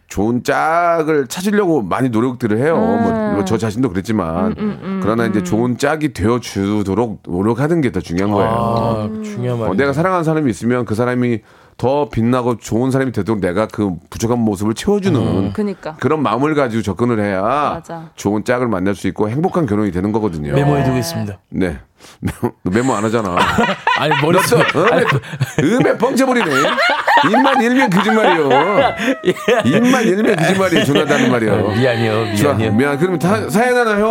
[0.09, 2.77] 좋은 짝을 찾으려고 많이 노력들을 해요.
[2.77, 3.35] 음.
[3.35, 8.51] 뭐 저 자신도 그랬지만 그러나 이제 좋은 짝이 되어 주도록 노력하는 게 더 중요한 거예요.
[8.51, 9.71] 아, 중요한 말.
[9.71, 11.41] 어, 내가 사랑하는 사람이 있으면 그 사람이
[11.77, 15.95] 더 빛나고 좋은 사람이 되도록 내가 그 부족한 모습을 채워주는 그니까.
[16.01, 18.11] 그런 마음을 가지고 접근을 해야 맞아.
[18.17, 20.53] 좋은 짝을 만날 수 있고 행복한 결혼이 되는 거거든요.
[20.55, 21.39] 메모해두고 있습니다.
[21.51, 21.79] 네.
[22.21, 23.37] 메모, 너 메모 안 하잖아.
[23.99, 24.61] 아니, 머릿속.
[24.77, 25.05] 음에,
[25.63, 26.51] 음에 뻥쳐버리네.
[27.31, 28.49] 입만 열면 거짓말이요.
[29.65, 30.85] 입만 열면 거짓말이에요.
[30.85, 31.69] 조나단은 말이요.
[31.69, 32.73] 미안해요, 좋아, 미안해요.
[32.73, 32.99] 미안.
[32.99, 34.03] 그러면 다, 사연 하나 해.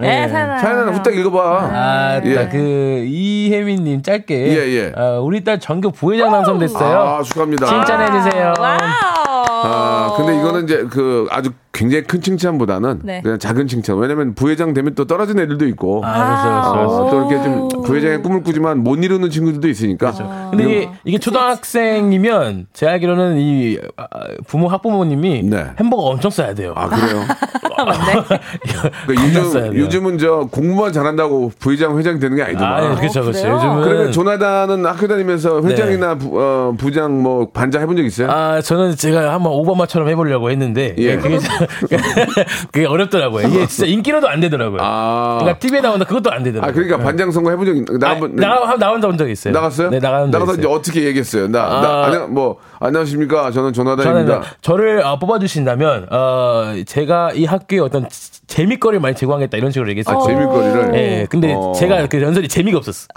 [0.00, 1.70] 네, 사연 사연 하나 후딱 읽어봐.
[1.72, 2.34] 아, 예.
[2.34, 4.34] 딱 그, 이혜민님 짧게.
[4.34, 4.92] 예, 예.
[4.96, 6.98] 아, 우리 딸 전교 부회장 당선됐어요.
[6.98, 7.66] 아, 축하합니다.
[7.66, 8.52] 칭찬해 주세요.
[8.58, 8.78] wow.
[8.80, 13.20] 아, 근데 이거는 이제 그 아주 굉장히 큰 칭찬보다는 네.
[13.22, 13.98] 그냥 작은 칭찬.
[13.98, 16.02] 왜냐면 부회장 되면 또 떨어진 애들도 있고.
[16.04, 16.94] 아, 그렇죠, 그렇죠, 그렇죠.
[16.94, 20.12] 어, 또 이렇게 좀 부회장의 꿈을 꾸지만 못 이루는 친구들도 있으니까.
[20.50, 24.06] 근데 이게, 이게 초등학생이면 제 알기로는 이 아,
[24.46, 25.66] 부모 학부모님이 네.
[25.78, 26.72] 햄버거 엄청 써야 돼요.
[26.76, 27.22] 아 그래요.
[27.84, 28.22] 맞네.
[29.06, 29.72] 그러니까 요즘 돼요.
[29.74, 32.84] 요즘은 저 공부만 잘한다고 부회장 회장 되는 게 아니더만.
[32.84, 33.48] 아, 그렇죠, 그렇죠.
[33.48, 38.26] 요즘은 그러면 조나단은 학교 다니면서 회장이나 부, 어, 부장 뭐 반장 해본 적 있어요?
[38.28, 38.32] 네.
[38.32, 41.02] 아, 저는 제가 한번 오바마처럼 해보려고 했는데, 예.
[41.04, 41.16] 예.
[41.16, 41.66] 그게, 참-
[42.72, 43.48] 그게 어렵더라고요.
[43.48, 44.80] 이게 진짜 인기로도 안 되더라고요.
[44.82, 45.38] 아.
[45.40, 46.70] 그러니까 TV에 나온다 그것도 안 되더라고요.
[46.70, 49.52] 아, 그러니까 반장 선거 해본 적 있, 나 아, 한번 나가, 나온 적 있어요.
[49.52, 49.90] 나갔어요?
[49.90, 50.66] 네, 적 나가서 이제.
[50.68, 51.48] 어떻게 얘기했어요?
[51.48, 52.04] 나, 나 아.
[52.06, 53.50] 안녕, 뭐 안녕하십니까?
[53.50, 54.42] 저는 조나단입니다.
[54.60, 58.06] 저를 어, 뽑아주신다면, 어, 제가 이 학교에 어떤
[58.46, 60.18] 재미거리를 많이 제공하겠다 이런 식으로 얘기했어요.
[60.18, 60.94] 아, 재미거리를.
[60.94, 61.72] 예, 근데 어.
[61.74, 63.06] 제가 그 연설이 재미가 없었어.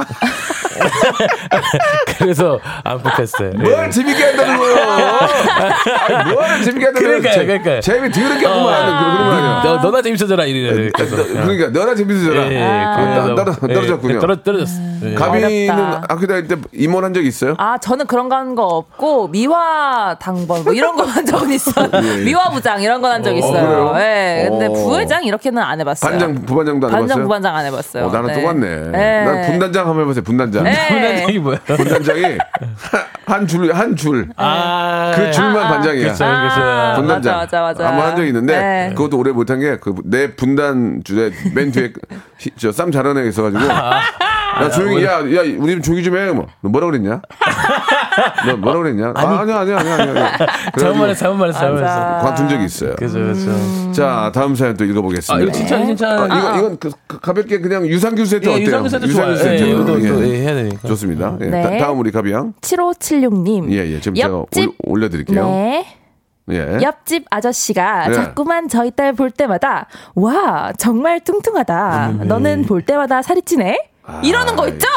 [2.17, 3.51] 그래서 안 뽑혔어요.
[3.51, 3.89] 뭘 예.
[3.89, 4.75] 재밌게 한다는 거예요?
[6.33, 7.21] 뭘 재밌게 한다는 거예요?
[7.33, 7.81] 재- 그러니까요.
[7.81, 8.85] 재미 더럽게 하구만.
[8.85, 9.61] 그런 거 아니야.
[9.63, 10.89] 너, 너나 재밌어져라 이래.
[10.91, 11.15] 그래서.
[11.27, 12.47] 그러니까 너나 재밌어져라.
[12.51, 14.19] 예, 예, 아, 그래서- 떨어- 예, 떨어졌군요.
[14.19, 14.73] 떨어, 떨어졌어.
[15.03, 15.13] 예.
[15.13, 16.07] 가비는 어렵다.
[16.09, 17.55] 학교 다닐 때 임원 한 적 있어요?
[17.57, 21.87] 아, 저는 그런 거한거 없고, 미화 당번, 뭐 이런 거 한 적은 있어요.
[22.25, 23.91] 미화 부장 이런 건 한 적 있어요.
[23.91, 23.95] 그래요?
[23.97, 24.47] 예.
[24.49, 24.71] 근데 어.
[24.73, 26.09] 부회장 이렇게는 안 해봤어요.
[26.11, 27.23] 반장, 부반장도 안 반장, 해봤어요?
[27.23, 28.05] 부반장 안 해봤어요.
[28.05, 28.33] 어, 나랑 네.
[28.41, 28.75] 똑같네.
[28.91, 29.25] 네.
[29.25, 30.23] 난 분단장 한번 해보세요.
[30.23, 30.63] 분단장.
[30.63, 30.87] 네.
[30.89, 31.59] 분단장이 뭐야?
[31.65, 32.37] 분단장이
[33.25, 34.27] 한 줄, 한 줄.
[34.37, 35.69] 아, 그 줄만 아, 아.
[35.69, 36.03] 반장이야.
[36.03, 37.01] 그렇죠, 아, 그렇죠.
[37.01, 37.37] 분단장.
[37.37, 37.87] 맞아, 맞아, 맞아.
[37.89, 38.93] 한번 한 적이 있는데 네.
[38.95, 41.91] 그것도 오래 못한 게 그 내 분단 줄에 맨 뒤에
[42.57, 45.19] 저 쌈 잘하는 애 있어가지고 야 조용히 야야
[45.57, 46.31] 우리 좀 조용히 좀 해.
[46.31, 46.47] 뭐.
[46.61, 47.21] 너 뭐라 그랬냐?
[48.47, 49.13] 너 뭐라 그랬냐?
[49.15, 50.37] 아, 아니야 아니야 아니야 아니야.
[50.77, 52.25] 잘못 말했어, 잘못 말했어, 잘못 말했어.
[52.25, 52.95] 관둔 적이 있어요.
[52.95, 53.91] 그렇죠, 그렇죠.
[53.91, 55.43] 자 다음 사연 또 아, 읽어보겠습니다.
[55.43, 56.31] 이거 칭찬, 칭찬.
[56.31, 58.65] 아, 이거 이건 그, 그 가볍게 그냥 유산균 세트 예, 어때요?
[58.67, 59.35] 유산균 세트 좋아요.
[59.35, 59.63] 세트.
[59.63, 60.07] 예, 이것도 예.
[60.09, 60.87] 또, 예, 해야 되니까.
[60.87, 61.37] 좋습니다.
[61.41, 61.45] 예.
[61.45, 61.77] 네.
[61.77, 62.53] 다, 음 우리 가비양.
[62.61, 63.71] 7576님.
[63.71, 63.99] 예 예.
[63.99, 65.45] 지금 제가 옆집, 올, 올려드릴게요.
[65.45, 65.85] 네.
[66.51, 66.79] 예.
[66.81, 68.13] 옆집 아저씨가 네.
[68.15, 72.13] 자꾸만 저희 딸 볼 때마다 와 정말 뚱뚱하다.
[72.23, 73.77] 너는 볼 때마다 살이 찌네.
[74.23, 74.87] 이러는 거 있죠?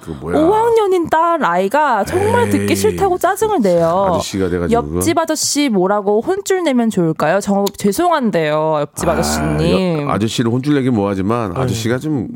[0.00, 0.38] 그 뭐야?
[0.38, 2.76] 5학년인 딸 아이가 정말 듣기 에이.
[2.76, 4.08] 싫다고 짜증을 내요.
[4.14, 7.40] 아저씨가 돼가지고 옆집 아저씨 뭐라고 혼쭐 내면 좋을까요?
[7.40, 12.28] 저 죄송한데요, 옆집 아, 저씨님 여- 아저씨를 혼쭐 내긴 뭐하지만 아저씨가 좀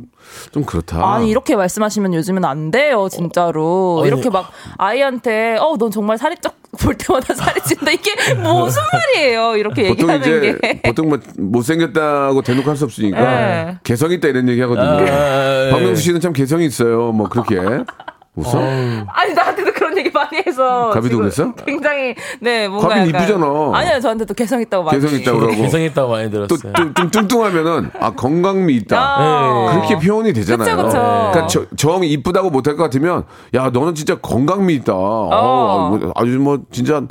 [0.52, 1.14] 좀 그렇다.
[1.14, 4.30] 아니 이렇게 말씀하시면 요즘은 안 돼요 진짜로 어, 이렇게 아니.
[4.30, 9.86] 막 아이한테 어 넌 정말 살이 쩍 볼 때마다 살이 찐다 이게 무슨 말이에요 이렇게
[9.86, 13.78] 얘기하는 이제 게 보통 뭐 못생겼다고 대놓고 할 수 없으니까 네.
[13.82, 14.86] 개성 있다 이런 얘기 하거든요.
[14.88, 15.70] 아, 예.
[15.72, 17.10] 박명수 씨는 참 개성이 있어요.
[17.12, 17.56] 뭐 그렇게
[18.40, 18.58] 웃어?
[19.12, 21.52] 아니 나한테도 그런 얘기 많이 해서 가비도 지금 그랬어?
[21.64, 23.46] 굉장히 네 뭔가 약간- 이쁘잖아.
[23.74, 26.72] 아니요 저한테도 개성 있다고 많이 개성 있다고 그러고 개성 있다고 많이 또 들었어요.
[26.74, 28.98] 좀, 좀 뚱뚱하면은 아 건강미 있다.
[28.98, 29.70] 아.
[29.72, 30.76] 그렇게 표현이 되잖아요.
[30.76, 30.98] 그쵸, 그쵸.
[30.98, 33.24] 그러니까 저, 정 이쁘다고 못할 것 같으면
[33.54, 34.92] 야 너는 진짜 건강미 있다.
[34.94, 37.02] 어, 뭐, 아주 뭐 진짜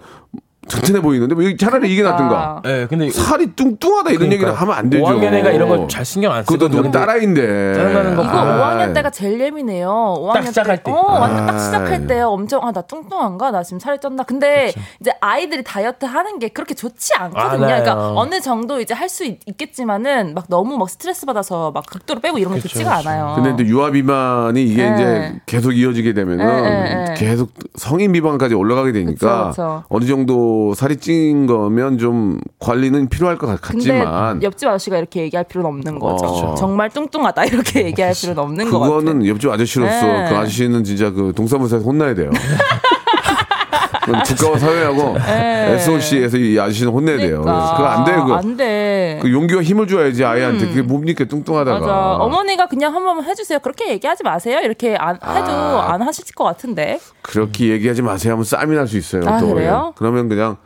[0.69, 2.61] 튼튼해 보이는데 뭐 차라리 이게 낫든가.
[2.65, 5.03] 예, 근데 살이 뚱뚱하다 이런 그러니까 얘기를 하면 안 되죠.
[5.03, 6.81] 5학년 애가 이런 거 잘 신경 안 그것도 쓰거든요.
[6.83, 7.73] 누구 딸아이인데.
[7.73, 9.89] 짜증나는 거 아, 5학년 때가 제일 예민해요.
[10.19, 10.91] 5학년 딱 시작할 때.
[10.91, 11.57] 어, 완전 딱 아.
[11.59, 13.51] 시작할 때 엄청 아 나 뚱뚱한가?
[13.51, 14.25] 나 지금 살이 쪘나?
[14.25, 17.65] 근데 이제 아이들이 다이어트 하는 게 그렇게 좋지 않거든요.
[17.65, 17.83] 알아요.
[17.83, 22.37] 그러니까 어느 정도 이제 할 수 있겠지만은 막 너무 막 스트레스 받아서 막 극도로 빼고
[22.37, 23.33] 이런 게 좋지가 않아요.
[23.35, 24.93] 근데 이제 유아 비만이 이게 네.
[24.95, 27.13] 이제 계속 이어지게 되면은 네, 네, 네.
[27.17, 29.83] 계속 성인 비만까지 올라가게 되니까 그쵸, 그쵸.
[29.89, 35.21] 어느 정도 살이 찐 거면 좀 관리는 필요할 것 같- 근데 같지만 옆집 아저씨가 이렇게
[35.21, 36.25] 얘기할 필요는 없는 거죠.
[36.25, 36.55] 어.
[36.55, 38.99] 정말 뚱뚱하다 이렇게 얘기할 필요는 없는 거 같아요.
[38.99, 40.29] 그거는 옆집 아저씨로서 네.
[40.29, 42.29] 그 아저씨는 진짜 그 동사무소에서 혼나야 돼요.
[44.13, 45.15] 국가와 사회하고
[45.75, 47.37] SOC에서 이 아저씨는 혼내야 돼요.
[47.37, 47.43] 네.
[47.43, 47.73] 그러니까.
[47.75, 48.35] 그거 안 돼, 그거.
[48.35, 49.19] 안 돼.
[49.21, 50.67] 그 용기와 힘을 줘야지 아이한테.
[50.67, 51.79] 그게 뭡니까, 뚱뚱하다가.
[51.79, 51.93] 맞아.
[52.23, 53.59] 어머니가 그냥 한 번만 해주세요.
[53.59, 54.59] 그렇게 얘기하지 마세요.
[54.63, 55.93] 이렇게 안, 해도 아.
[55.93, 56.99] 안 하실 것 같은데.
[57.21, 59.21] 그렇게 얘기하지 마세요 하면 쌈이 날 수 있어요.
[59.27, 59.53] 아, 또.
[59.53, 59.89] 그래요?
[59.91, 59.95] 예.
[59.97, 60.57] 그러면 그냥 어,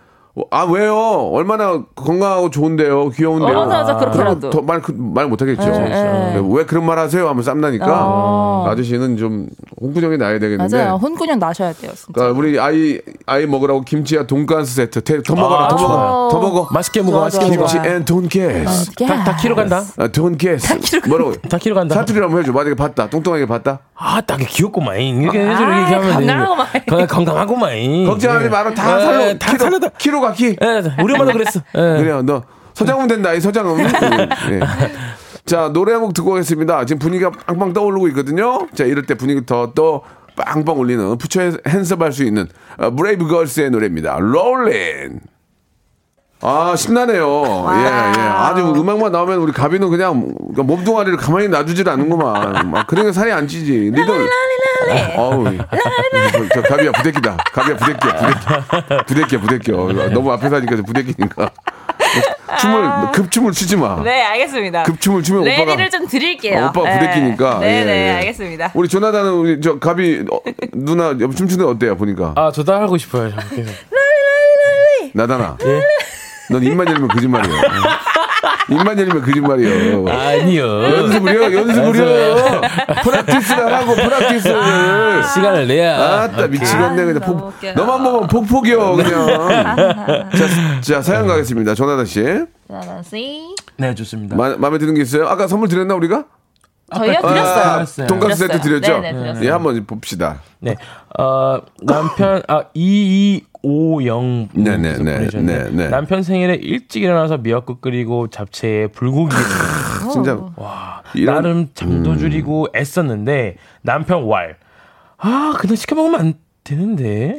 [0.50, 0.96] 아 왜요?
[1.32, 3.56] 얼마나 건강하고 좋은데요, 귀여운데요.
[3.56, 3.98] 어, 맞아, 맞아.
[3.98, 4.50] 그렇게라도.
[4.50, 5.62] 더말 그, 말 못하겠죠.
[5.62, 6.42] 예, 예.
[6.44, 7.28] 왜 그런 말 하세요?
[7.30, 8.66] 하면 쌈 나니까 어.
[8.68, 9.48] 아저씨는 좀
[9.80, 10.76] 혼꾸녕이 나야 되겠는데.
[10.76, 10.96] 맞아요.
[10.96, 11.92] 혼꾸녕 나셔야 돼요.
[11.94, 12.12] 진짜.
[12.14, 16.30] 그러니까 우리 아이 아이 먹으라고 김치야 돈가스 세트 태- 더 먹어라, 아, 더 먹어, 좋아요.
[16.32, 16.68] 더 먹어.
[16.72, 17.68] 맛있게 먹어, 좋아, 맛있게 먹어.
[17.68, 18.92] 김치 and 돈가스.
[19.08, 19.84] 다, 다 키로 간다.
[19.98, 20.80] 아, 돈가스.
[21.10, 21.34] 뭐라고?
[21.48, 21.94] 다 키로 간다.
[21.94, 22.52] 사투리를 한번 해줘.
[22.52, 23.08] 만약에 봤다.
[23.08, 23.82] 뚱뚱하게 봤다.
[23.96, 25.00] 아, 딱 귀엽고만.
[25.00, 26.68] 이렇게 아, 해줘, 이렇게 하면 건강하고만.
[26.90, 28.06] 건강, 건강하고만.
[28.06, 28.74] 걱정하지 마라.
[28.74, 29.90] 다 예, 살로 다 살이여 다.
[30.00, 30.56] 키로 가 키.
[30.62, 31.60] 예, 우리 엄마도 그랬어.
[31.76, 31.80] 예.
[31.98, 32.22] 그래요.
[32.24, 33.34] 너 서장훈 된다.
[33.34, 33.80] 이 서장훈.
[34.52, 34.60] 예.
[35.46, 36.86] 자 노래 한 곡 듣고 오겠습니다.
[36.86, 38.68] 지금 분위기가 빵빵 떠오르고 있거든요.
[38.74, 40.04] 자 이럴 때 분위기 더 또
[40.36, 44.18] 빵빵 올리는 put your hands up할 수 있는 어, 브레이브 걸스의 노래입니다.
[44.20, 45.20] 롤린.
[46.46, 47.24] 아 신나네요.
[47.72, 48.22] 예, 예.
[48.22, 52.70] 아주 음악만 나오면 우리 가비는 그냥 몸뚱아리를 가만히 놔두질 않는구만.
[52.70, 53.72] 막 그러니까 살이 안 찌지.
[53.94, 54.28] 리듬.
[55.16, 55.46] 어우,
[56.34, 57.38] 저, 저 가비야 부대끼다.
[57.54, 59.38] 가비야 부대끼야 부대끼.
[59.38, 59.72] 부대끼야 부대끼.
[60.14, 61.50] 너무 앞에서 하니까 부대끼니까.
[62.60, 64.02] 춤을 급춤을 추지 마.
[64.04, 64.84] 네, 알겠습니다.
[64.84, 66.66] 급춤을 추면 오빠가 레디를 좀 드릴게요.
[66.76, 67.60] 오빠 부대끼니까.
[67.60, 68.12] 네, 예, 네, 예.
[68.18, 68.72] 알겠습니다.
[68.74, 70.40] 우리 조나단은 우리 저 가비 어,
[70.74, 73.32] 누나 옆 춤추는 애 어때요 보니까 아, 저도 하고 싶어요.
[75.14, 75.58] 나다나.
[75.66, 75.82] 예?
[76.50, 77.62] 넌 입만 열면 거짓말이야.
[78.70, 80.14] 입만 열면 거짓말이야.
[80.14, 80.84] 아니요.
[80.84, 82.62] 연습을요, 연습을요.
[83.04, 85.24] 프락티스를 하고 프락티스를.
[85.34, 86.24] 시간을 내야.
[86.24, 87.74] 아따 미치겠네 그냥 너무 폭, 웃겨.
[87.74, 89.28] 너만 보면 폭폭이요 그냥.
[90.36, 91.76] 자, 자 사연 가겠습니다.
[91.76, 92.24] 조나단 씨.
[92.68, 93.56] 나나씨.
[93.78, 94.36] 네, 좋습니다.
[94.36, 95.28] 마, 마음에 드는 게 있어요?
[95.28, 96.26] 아까 선물 드렸나 우리가?
[96.96, 97.18] 저희요?
[97.24, 97.74] 아, 드렸어요.
[97.74, 98.08] 드렸어요.
[98.08, 98.62] 돈가스 세트.
[98.62, 99.00] 드렸죠?
[99.00, 99.46] 네, 네, 드렸어요.
[99.46, 100.42] 예, 한번 봅시다.
[100.60, 100.76] 네.
[101.18, 103.44] 어, 남편, 아, 2250.
[103.44, 103.53] 네,
[104.54, 105.64] 네, 네, 보내주셨네요.
[105.66, 105.90] 네, 네.
[105.90, 109.34] 남편 생일에 일찍 일어나서 미역국 끓이고 잡채에 불고기.
[110.12, 110.38] 진짜.
[111.16, 114.58] 이런- 나름 잠도 줄이고 애썼는데 남편 왈.
[115.18, 116.34] 아, 그냥 시켜 먹으면 안
[116.66, 117.38] 되는데.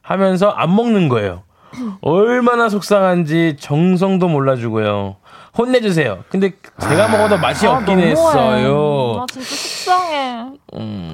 [0.00, 1.42] 하면서 안 먹는 거예요.
[2.00, 5.16] 얼마나 속상한지 정성도 몰라주고요.
[5.58, 6.18] 혼내주세요.
[6.28, 9.18] 근데 제가 먹어도 맛이 없긴 했어요.
[9.20, 10.46] 아, 진짜 속상해.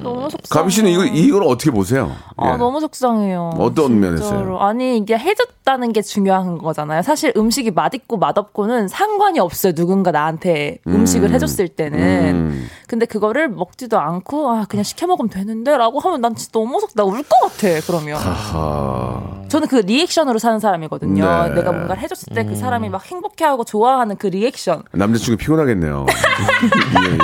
[0.03, 0.49] 너무 속상해.
[0.49, 2.11] 가비 씨는 이걸 이걸 어떻게 보세요?
[2.37, 2.57] 아, 예.
[2.57, 3.51] 너무 속상해요.
[3.57, 4.59] 어떤 면에서요?
[4.59, 7.01] 아니, 이게 해줬다는 게 중요한 거잖아요.
[7.01, 9.73] 사실 음식이 맛있고 맛없고는 상관이 없어요.
[9.73, 11.99] 누군가 나한테 음 식을 해줬을 때는.
[11.99, 12.67] 음.
[12.87, 15.75] 근데 그거를 먹지도 않고, 아, 그냥 시켜 먹으면 되는데?
[15.75, 18.19] 라고 하면 난 진짜 너무 속, 나 울 것 같아, 그러면.
[18.23, 21.23] 아, 저는 그 리액션으로 사는 사람이거든요.
[21.23, 21.55] 네.
[21.55, 24.83] 내가 뭔가를 해줬을 때그 사람이 막 행복해하고 좋아하는 그 리액션.
[24.91, 26.05] 남자친구 피곤하겠네요.
[26.11, 27.17] 예, 예.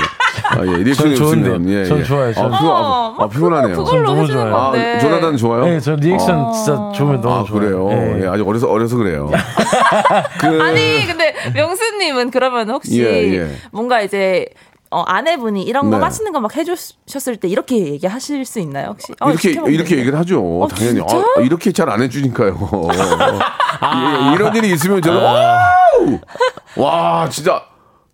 [0.48, 0.78] 아, 예.
[0.82, 1.50] 리액션이 전 좋은데.
[1.50, 2.04] 없으면 예, 전 예.
[2.06, 2.52] 좋아요, 아, 전.
[2.52, 3.76] 피곤, 아, 어, 아, 피곤하네요.
[3.76, 4.56] 그걸로 너무 좋아요.
[4.56, 5.00] 아.
[5.00, 5.66] 조나단 좋아요?
[5.66, 7.60] 네, 저 리액션 진짜 좋으면 너무 아, 좋아요.
[7.60, 7.88] 그래요?
[7.90, 8.24] 네.
[8.24, 9.30] 예, 아직 어려서, 어려서 그래요.
[10.40, 13.52] 그, 아니 근데 명수님은 그러면 혹시 예, 예.
[13.74, 14.46] 뭔가 이제
[14.92, 16.02] 어, 아내분이 이런 거 네.
[16.02, 19.14] 맛있는 거 막 해주셨을 때 이렇게 얘기하실 수 있나요 혹시?
[19.22, 19.98] 어, 이렇게, 이렇게 되는데.
[20.00, 20.42] 얘기를 하죠.
[20.42, 21.00] 어, 당연히.
[21.08, 21.18] 진짜?
[21.38, 22.58] 아, 이렇게 잘 안 해주니까요.
[23.84, 25.24] 예, 이런 일이 있으면 저는, 아.
[25.32, 26.20] 와우!
[26.76, 27.64] 와, 진짜.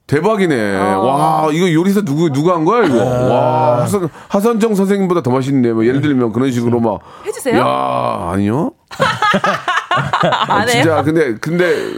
[0.08, 0.78] 대박이네.
[0.78, 1.00] 어.
[1.04, 3.00] 와, 이거 요리사 누구, 누가 한 거야, 이거?
[3.02, 3.28] 아.
[3.28, 5.74] 와, 하선, 하선정 선생님보다 더 맛있네.
[5.74, 7.00] 뭐 예를 들면 그런 식으로 막.
[7.26, 7.60] 해주세요?
[7.60, 8.72] 야, 아니요?
[10.48, 10.82] 안 해요?
[10.82, 11.94] 진짜 근데 근데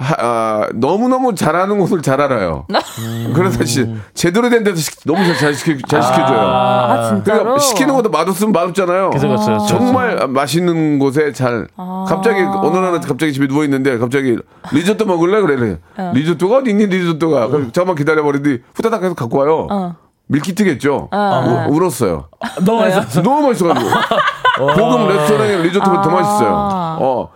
[0.00, 2.66] 하, 아, 너무너무 잘하는 곳을 잘 알아요.
[3.34, 3.84] 그래서 시,
[4.14, 6.38] 제대로 된 데서 시, 너무 잘, 잘, 시켜, 잘 시켜줘요.
[6.40, 7.38] 아 진짜로?
[7.40, 9.10] 그러니까 시키는 것도 맛없으면 맛없잖아요.
[9.10, 9.66] 그죠, 그죠, 그죠.
[9.66, 11.66] 정말 맛있는 곳에 잘
[12.06, 14.38] 갑자기 어느 날 갑자기 집에 누워 있는데 갑자기
[14.72, 15.78] 리조또 먹을래 그래.
[16.14, 17.48] 리조또가 어디 있니 리조또가.
[17.48, 19.66] 그럼 잠깐만 기다려 버리더니 후다닥 해서 갖고 와요.
[19.70, 19.96] 어.
[20.28, 21.08] 밀키트겠죠.
[21.12, 22.28] 우- 울었어요.
[22.64, 23.22] 너무 맛있었어.
[23.22, 23.90] 너무 맛있어가지고.
[24.58, 26.50] 고급 레스토랑의 리조또보다 더 맛있어요.
[27.00, 27.30] 어.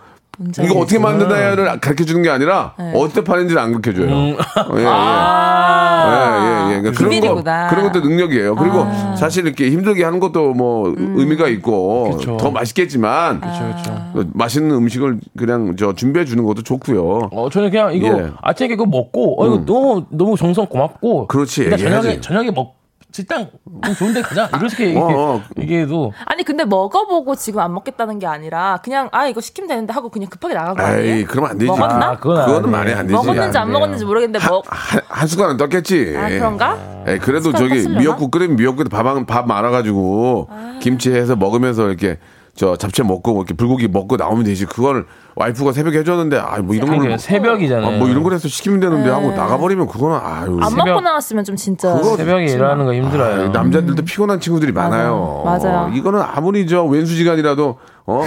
[0.64, 0.98] 이거 어떻게.
[0.98, 4.08] 만드나를 가르쳐 주는 게 아니라 어디서 파는지를 안 가르쳐 줘요.
[4.10, 4.36] 예,
[4.78, 4.86] 예.
[4.86, 6.68] 아.
[6.68, 6.80] 예, 예, 예.
[6.80, 7.42] 그러니까 그런 거.
[7.70, 8.54] 그런 것도 능력이에요.
[8.56, 12.36] 그리고 사실 이렇게 힘들게 하는 것도 뭐 의미가 있고 그쵸.
[12.38, 14.10] 더 맛있겠지만 그렇죠.
[14.14, 17.28] 그 맛있는 음식을 그냥 저 준비해 주는 것도 좋고요.
[17.30, 18.30] 어, 저는 그냥 이거 예.
[18.42, 21.26] 아침에 이거 먹고, 어, 이거 너무, 너무 정성 고맙고.
[21.28, 22.20] 그렇지, 저녁에.
[22.20, 22.74] 저녁에 먹,
[23.12, 23.50] 식당
[23.84, 24.48] 좀 좋은 데 가자.
[24.58, 25.42] 이렇게 얘기, 어, 어.
[25.58, 26.12] 얘기해도.
[26.24, 30.30] 아니 근데 먹어보고 지금 안 먹겠다는 게 아니라 그냥 아 이거 시키면 되는데 하고 그냥
[30.30, 31.14] 급하게 나간 거 아니에요?
[31.16, 31.70] 에이, 그러면 안 되지.
[31.70, 32.06] 먹었나?
[32.06, 32.70] 아, 그건 안 그거는 돼.
[32.70, 33.12] 말이 안 되지.
[33.12, 33.72] 먹었는지 안 돼요.
[33.74, 34.64] 먹었는지 모르겠는데 먹.
[34.66, 36.14] 한, 한 숟갈은 떴겠지.
[36.16, 36.78] 아 그런가?
[37.06, 38.00] 에 그래도 숟가락 저기 떴으려나?
[38.00, 40.48] 미역국 끓이면 미역국에 밥, 밥 말아가지고
[40.80, 42.18] 김치 해서 먹으면서 이렇게
[42.54, 44.66] 저 잡채 먹고 이렇게 불고기 먹고 나오면 되지.
[44.66, 47.86] 그걸 와이프가 새벽에 해줬는데 아뭐 이런 거를 새벽이잖아요.
[47.86, 50.58] 아, 뭐 이런 걸 해서 시키면 되는데 하고 나가버리면 그거는 아유.
[50.62, 51.94] 안 새벽- 먹고 나왔으면 좀 진짜.
[51.94, 53.46] 그거 새벽에 일어나는 거 힘들어요.
[53.46, 55.42] 아, 남자들도 피곤한 친구들이 많아요.
[55.46, 55.90] 맞아요.
[55.94, 58.22] 이거는 아무리 저 왼수지간이라도 어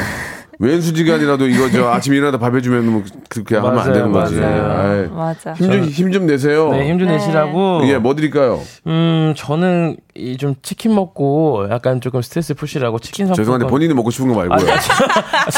[0.59, 4.35] 왼수지간이라도 이거 저 아침 일어나다 밥 해주면 뭐 그렇게 하면 안 맞아요, 되는 거지.
[4.35, 5.09] 맞아요.
[5.13, 5.53] 맞아.
[5.53, 6.69] 힘좀 힘 좀 내세요.
[6.71, 7.81] 네, 힘좀 내시라고.
[7.87, 8.61] 예, 뭐 드릴까요?
[8.87, 13.43] 음, 저는 이 좀 치킨 먹고 약간 조금 스트레스 푸시라고 치킨 상품.
[13.43, 14.59] 죄송한데 본인이 먹고 싶은 거 말고요.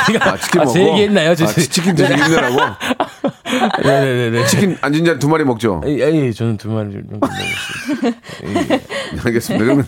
[0.08, 0.74] 제가 아, 치킨 아, 먹고.
[0.74, 1.36] 제 얘기했나요?
[1.36, 2.58] 제, 아, 치- 치킨 드시기 힘내라고?
[3.84, 4.46] 네네네.
[4.46, 5.82] 치킨 앉은 자리 두 마리 먹죠?
[5.86, 8.82] 에이, 에이, 저는 두 마리 정도 먹었어요.
[9.26, 9.66] 알겠습니다.
[9.66, 9.86] 그러면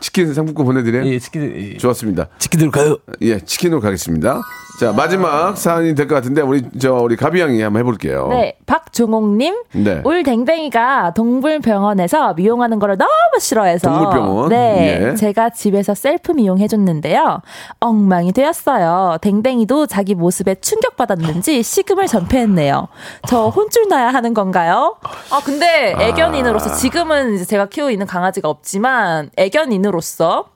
[0.00, 1.06] 치킨 상품권 보내드려요?
[1.06, 1.76] 예, 치킨, 예.
[1.76, 2.28] 좋았습니다.
[2.38, 2.98] 치킨 들까요?
[3.22, 4.40] 예, 치킨으로 가겠습니다.
[4.80, 8.28] 자, 마지막 사연이 될 것 같은데, 우리, 저, 우리 가비 양이 한번 해볼게요.
[8.30, 9.54] 네, 박종옥님.
[9.74, 10.00] 네.
[10.04, 13.90] 울 댕댕이가 동물병원에서 미용하는 거를 너무 싫어해서.
[13.90, 14.48] 동물병원?
[14.48, 15.10] 네.
[15.10, 15.14] 예.
[15.16, 17.42] 제가 집에서 셀프 미용해줬는데요.
[17.80, 19.18] 엉망이 되었어요.
[19.20, 22.88] 댕댕이도 자기 모습에 충격받았는지 식음을 전폐했네요.
[23.28, 24.96] 저 혼쭐 나야 하는 건가요?
[25.30, 30.46] 아, 근데 애견인으로서 지금은 이제 제가 키우고 있는 강아지가 없지만 애견인으로서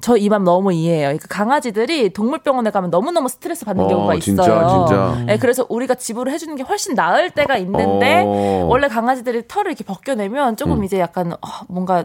[0.00, 1.16] 저 이 맘 너무 이해해요.
[1.20, 4.86] 그 강아지들이 동물병원에 가면 너무너무 스트레스 받는 어, 경우가 진짜, 있어요.
[4.86, 5.24] 진짜.
[5.26, 8.62] 네, 그래서 우리가 집으로 해주는 게 훨씬 나을 때가 있는데 어.
[8.64, 8.68] 음.
[8.68, 12.04] 원래 강아지들이 털을 이렇게 벗겨내면 조금 이제 약간 어, 뭔가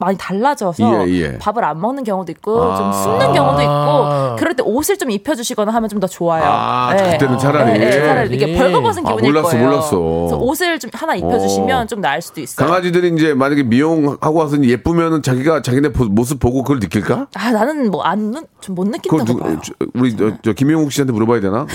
[0.00, 1.38] 많이 달라져서 예, 예.
[1.38, 2.76] 밥을 안 먹는 경우도 있고 아.
[2.76, 6.42] 좀 숨는 경우도 있고 그럴 때 옷을 좀 입혀주시거나 하면 좀 더 좋아요.
[6.46, 7.72] 아, 그때는 차라리.
[7.72, 8.56] 네, 네, 차라리 이게 예.
[8.56, 9.66] 벌거벗은 아, 기분일 몰랐어, 거예요.
[9.66, 9.90] 몰랐어.
[9.90, 11.86] 그래서 옷을 좀 하나 입혀주시면 어.
[11.86, 12.66] 좀 나을 수도 있어요.
[12.66, 17.26] 강아지들이 이제 만약에 미용하고 와서 예쁘면은 자기가 자기네 보- 모습 보고 그걸 느낄까?
[17.34, 19.58] 아 나는 뭐 안 좀 못 느낀다고 누, 봐요.
[19.62, 21.66] 저, 우리 저, 저 김영욱 씨한테 물어봐야 되나?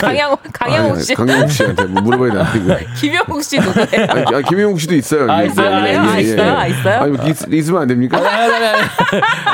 [0.00, 2.78] 강양호 강양호 아니, 씨, 강영욱 씨한테 뭐 물어봐야 되나.
[3.00, 4.06] 김영욱 씨 누구예요?
[4.10, 5.30] 아니, 아니, 김영욱 씨도 있어요.
[5.30, 5.42] 아.
[5.42, 5.74] 있어요?
[5.74, 6.00] 아, 예, 그래요?
[6.02, 6.56] 아, 있어요?
[6.56, 7.00] 아, 있어요?
[7.42, 8.18] 아니, 뭐 있, 있으면 안 됩니까?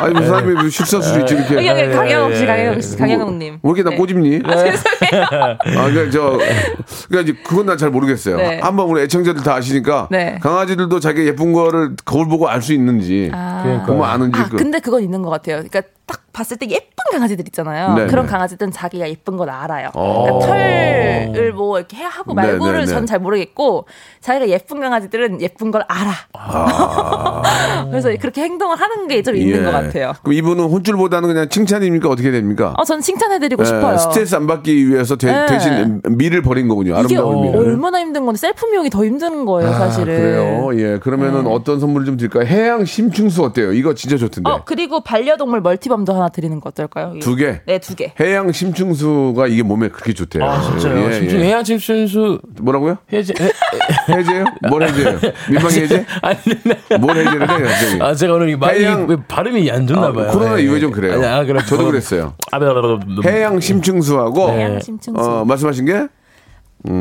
[0.00, 1.66] 아니, 무슨 사람이 뭐 실수할 수도 있지, 이렇게.
[1.66, 3.58] 여기 씨, 강양욱 씨, 강양욱님.
[3.62, 4.40] 뭐 이렇게 나 꼬집니?
[4.44, 5.24] 아, 죄송해요.
[5.58, 5.58] 아,
[5.90, 6.38] 그러니까 저,
[7.08, 8.36] 그러니까 이제 그건 난 잘 모르겠어요.
[8.36, 8.60] 네.
[8.60, 10.38] 한번 우리 애청자들 다 아시니까 네.
[10.42, 13.84] 강아지들도 자기 예쁜 거를 거울 보고 알 수 있는지, 아.
[13.86, 14.38] 그거 아는지.
[14.38, 15.56] 아, 그, 근데 그건 있는 것 같아요.
[15.62, 15.80] 그러니까
[16.10, 17.94] 딱 봤을 때 예쁜 강아지들 있잖아요.
[17.94, 18.30] 네, 그런 네.
[18.32, 19.90] 강아지들은 자기가 예쁜 걸 알아요.
[19.94, 20.24] 어.
[20.24, 22.92] 그러니까 털을 뭐 이렇게 해 하고 네, 말고를 네, 네.
[22.92, 23.86] 전잘 모르겠고
[24.20, 26.12] 자기가 예쁜 강아지들은 예쁜 걸 알아.
[27.90, 29.64] 그래서 그렇게 행동을 하는 게 좀 있는 예.
[29.64, 30.12] 것 같아요.
[30.22, 32.08] 그럼 이분은 혼쭐보다는 그냥 칭찬입니까?
[32.08, 32.72] 어떻게 됩니까?
[32.78, 33.98] 어, 전 칭찬해드리고 예, 싶어요.
[33.98, 35.58] 스트레스 안 받기 위해서 대, 네.
[35.58, 36.96] 신 미를 버린 거군요.
[36.96, 37.58] 아름다운 미를.
[37.60, 40.06] 얼마나 힘든 건데 셀프 미용이 더 힘든 거예요, 아, 사실은.
[40.06, 40.70] 그래요.
[40.78, 40.98] 예.
[40.98, 42.46] 그러면은 어떤 선물을 좀 드릴까요?
[42.46, 43.72] 해양 심층수 어때요?
[43.74, 44.48] 이거 진짜 좋던데.
[44.50, 47.18] 어, 그리고 반려동물 멀티밤 도 하나 드리는 거 어떨까요?
[47.20, 47.60] 두 개?
[47.66, 48.12] 네, 두 개.
[48.20, 50.44] 해양 심층수가 이게 몸에 그렇게 좋대요.
[50.44, 51.08] 아, 진짜요?
[51.08, 51.44] 예, 심층 예.
[51.44, 52.96] 해양 침순수 뭐라고요?
[53.12, 53.50] 해제 해-
[54.16, 54.44] 해제요?
[54.68, 55.18] 뭘 해제요?
[55.50, 56.06] 민망 해제?
[56.22, 56.96] 아니 네.
[56.98, 57.98] 뭘 해제를 해요, 갑자기?
[58.02, 60.30] 아 제가 오늘 이 말이 해양- 왜 발음이 안 좋나 아, 봐요.
[60.32, 60.62] 코로나 예.
[60.64, 61.14] 이후에 좀 그래요.
[61.14, 61.60] 아니, 아, 그래.
[61.60, 62.34] 저도 그건- 그랬어요.
[62.52, 63.36] 아, 네, 네, 네, 네.
[63.38, 65.20] 해양 심충수하고 해양 심층수.
[65.20, 66.06] 어, 말씀하신 게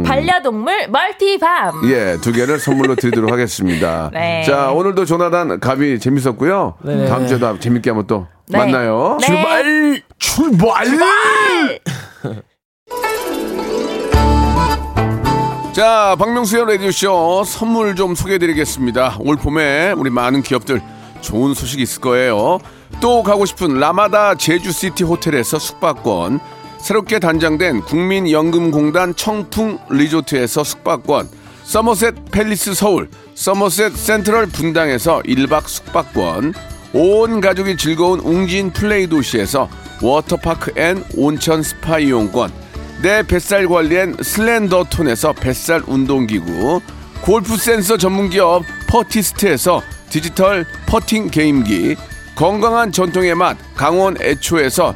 [0.06, 1.90] 반려동물 멀티밤.
[1.90, 4.10] 예, 두 개를 선물로 드리도록 하겠습니다.
[4.14, 4.44] 네.
[4.44, 6.76] 자, 오늘도 조나단 갑이 재밌었고요.
[7.08, 8.58] 다음 주에도 재밌게 한번 또 네.
[8.58, 9.18] 만나요.
[9.22, 9.28] 네.
[9.28, 10.02] 출발!
[10.18, 11.80] 출발!
[15.72, 19.18] 자, 박명수의 라디오쇼 선물 좀 소개해드리겠습니다.
[19.20, 20.82] 올 봄에 우리 많은 기업들
[21.22, 22.60] 좋은 소식 있을 거예요.
[23.00, 26.40] 또 가고 싶은 라마다 제주시티 호텔에서 숙박권,
[26.80, 31.30] 새롭게 단장된 국민연금공단 청풍 리조트에서 숙박권,
[31.64, 36.54] 서머셋 팰리스 서울, 서머셋 센트럴 분당에서 1박 숙박권,
[36.94, 39.70] 온 가족이 즐거운 웅진 플레이 도시에서
[40.02, 42.52] 워터파크 앤 온천 스파 이용권,
[43.04, 46.82] 내 뱃살 관리엔 슬렌더 톤에서 뱃살 운동기구,
[47.22, 51.98] 골프 센서 전문기업 퍼티스트에서 디지털 퍼팅 게임기,
[52.36, 54.96] 건강한 전통의 맛 강원 애초에서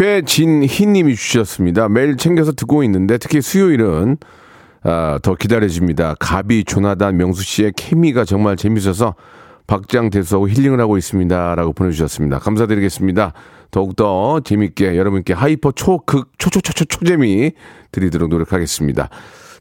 [0.00, 1.90] 최진희님이 주셨습니다.
[1.90, 4.16] 매일 챙겨서 듣고 있는데 특히 수요일은
[4.82, 6.14] 아, 더 기다려집니다.
[6.18, 9.14] 가비, 조나단, 명수 씨의 케미가 정말 재밌어서
[9.66, 12.38] 박장대소하고 힐링을 하고 있습니다.라고 보내주셨습니다.
[12.38, 13.34] 감사드리겠습니다.
[13.70, 17.52] 더욱더 재밌게 여러분께 hyper 초극 초초초초 초재미
[17.92, 19.10] 드리도록 노력하겠습니다.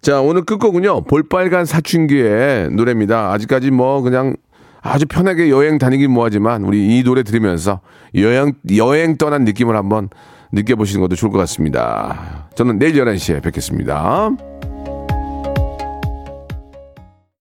[0.01, 3.33] 자 오늘 끝곡은요 볼빨간 사춘기의 노래입니다.
[3.33, 4.37] 아직까지 뭐 그냥
[4.82, 7.82] 아주 편하게 여행 다니긴 뭐하지만 우리 이 노래 들으면서
[8.15, 10.09] 여행 여행 떠난 느낌을 한번
[10.51, 12.47] 느껴보시는 것도 좋을 것 같습니다.
[12.55, 14.68] 저는 내일 11시에 뵙겠습니다.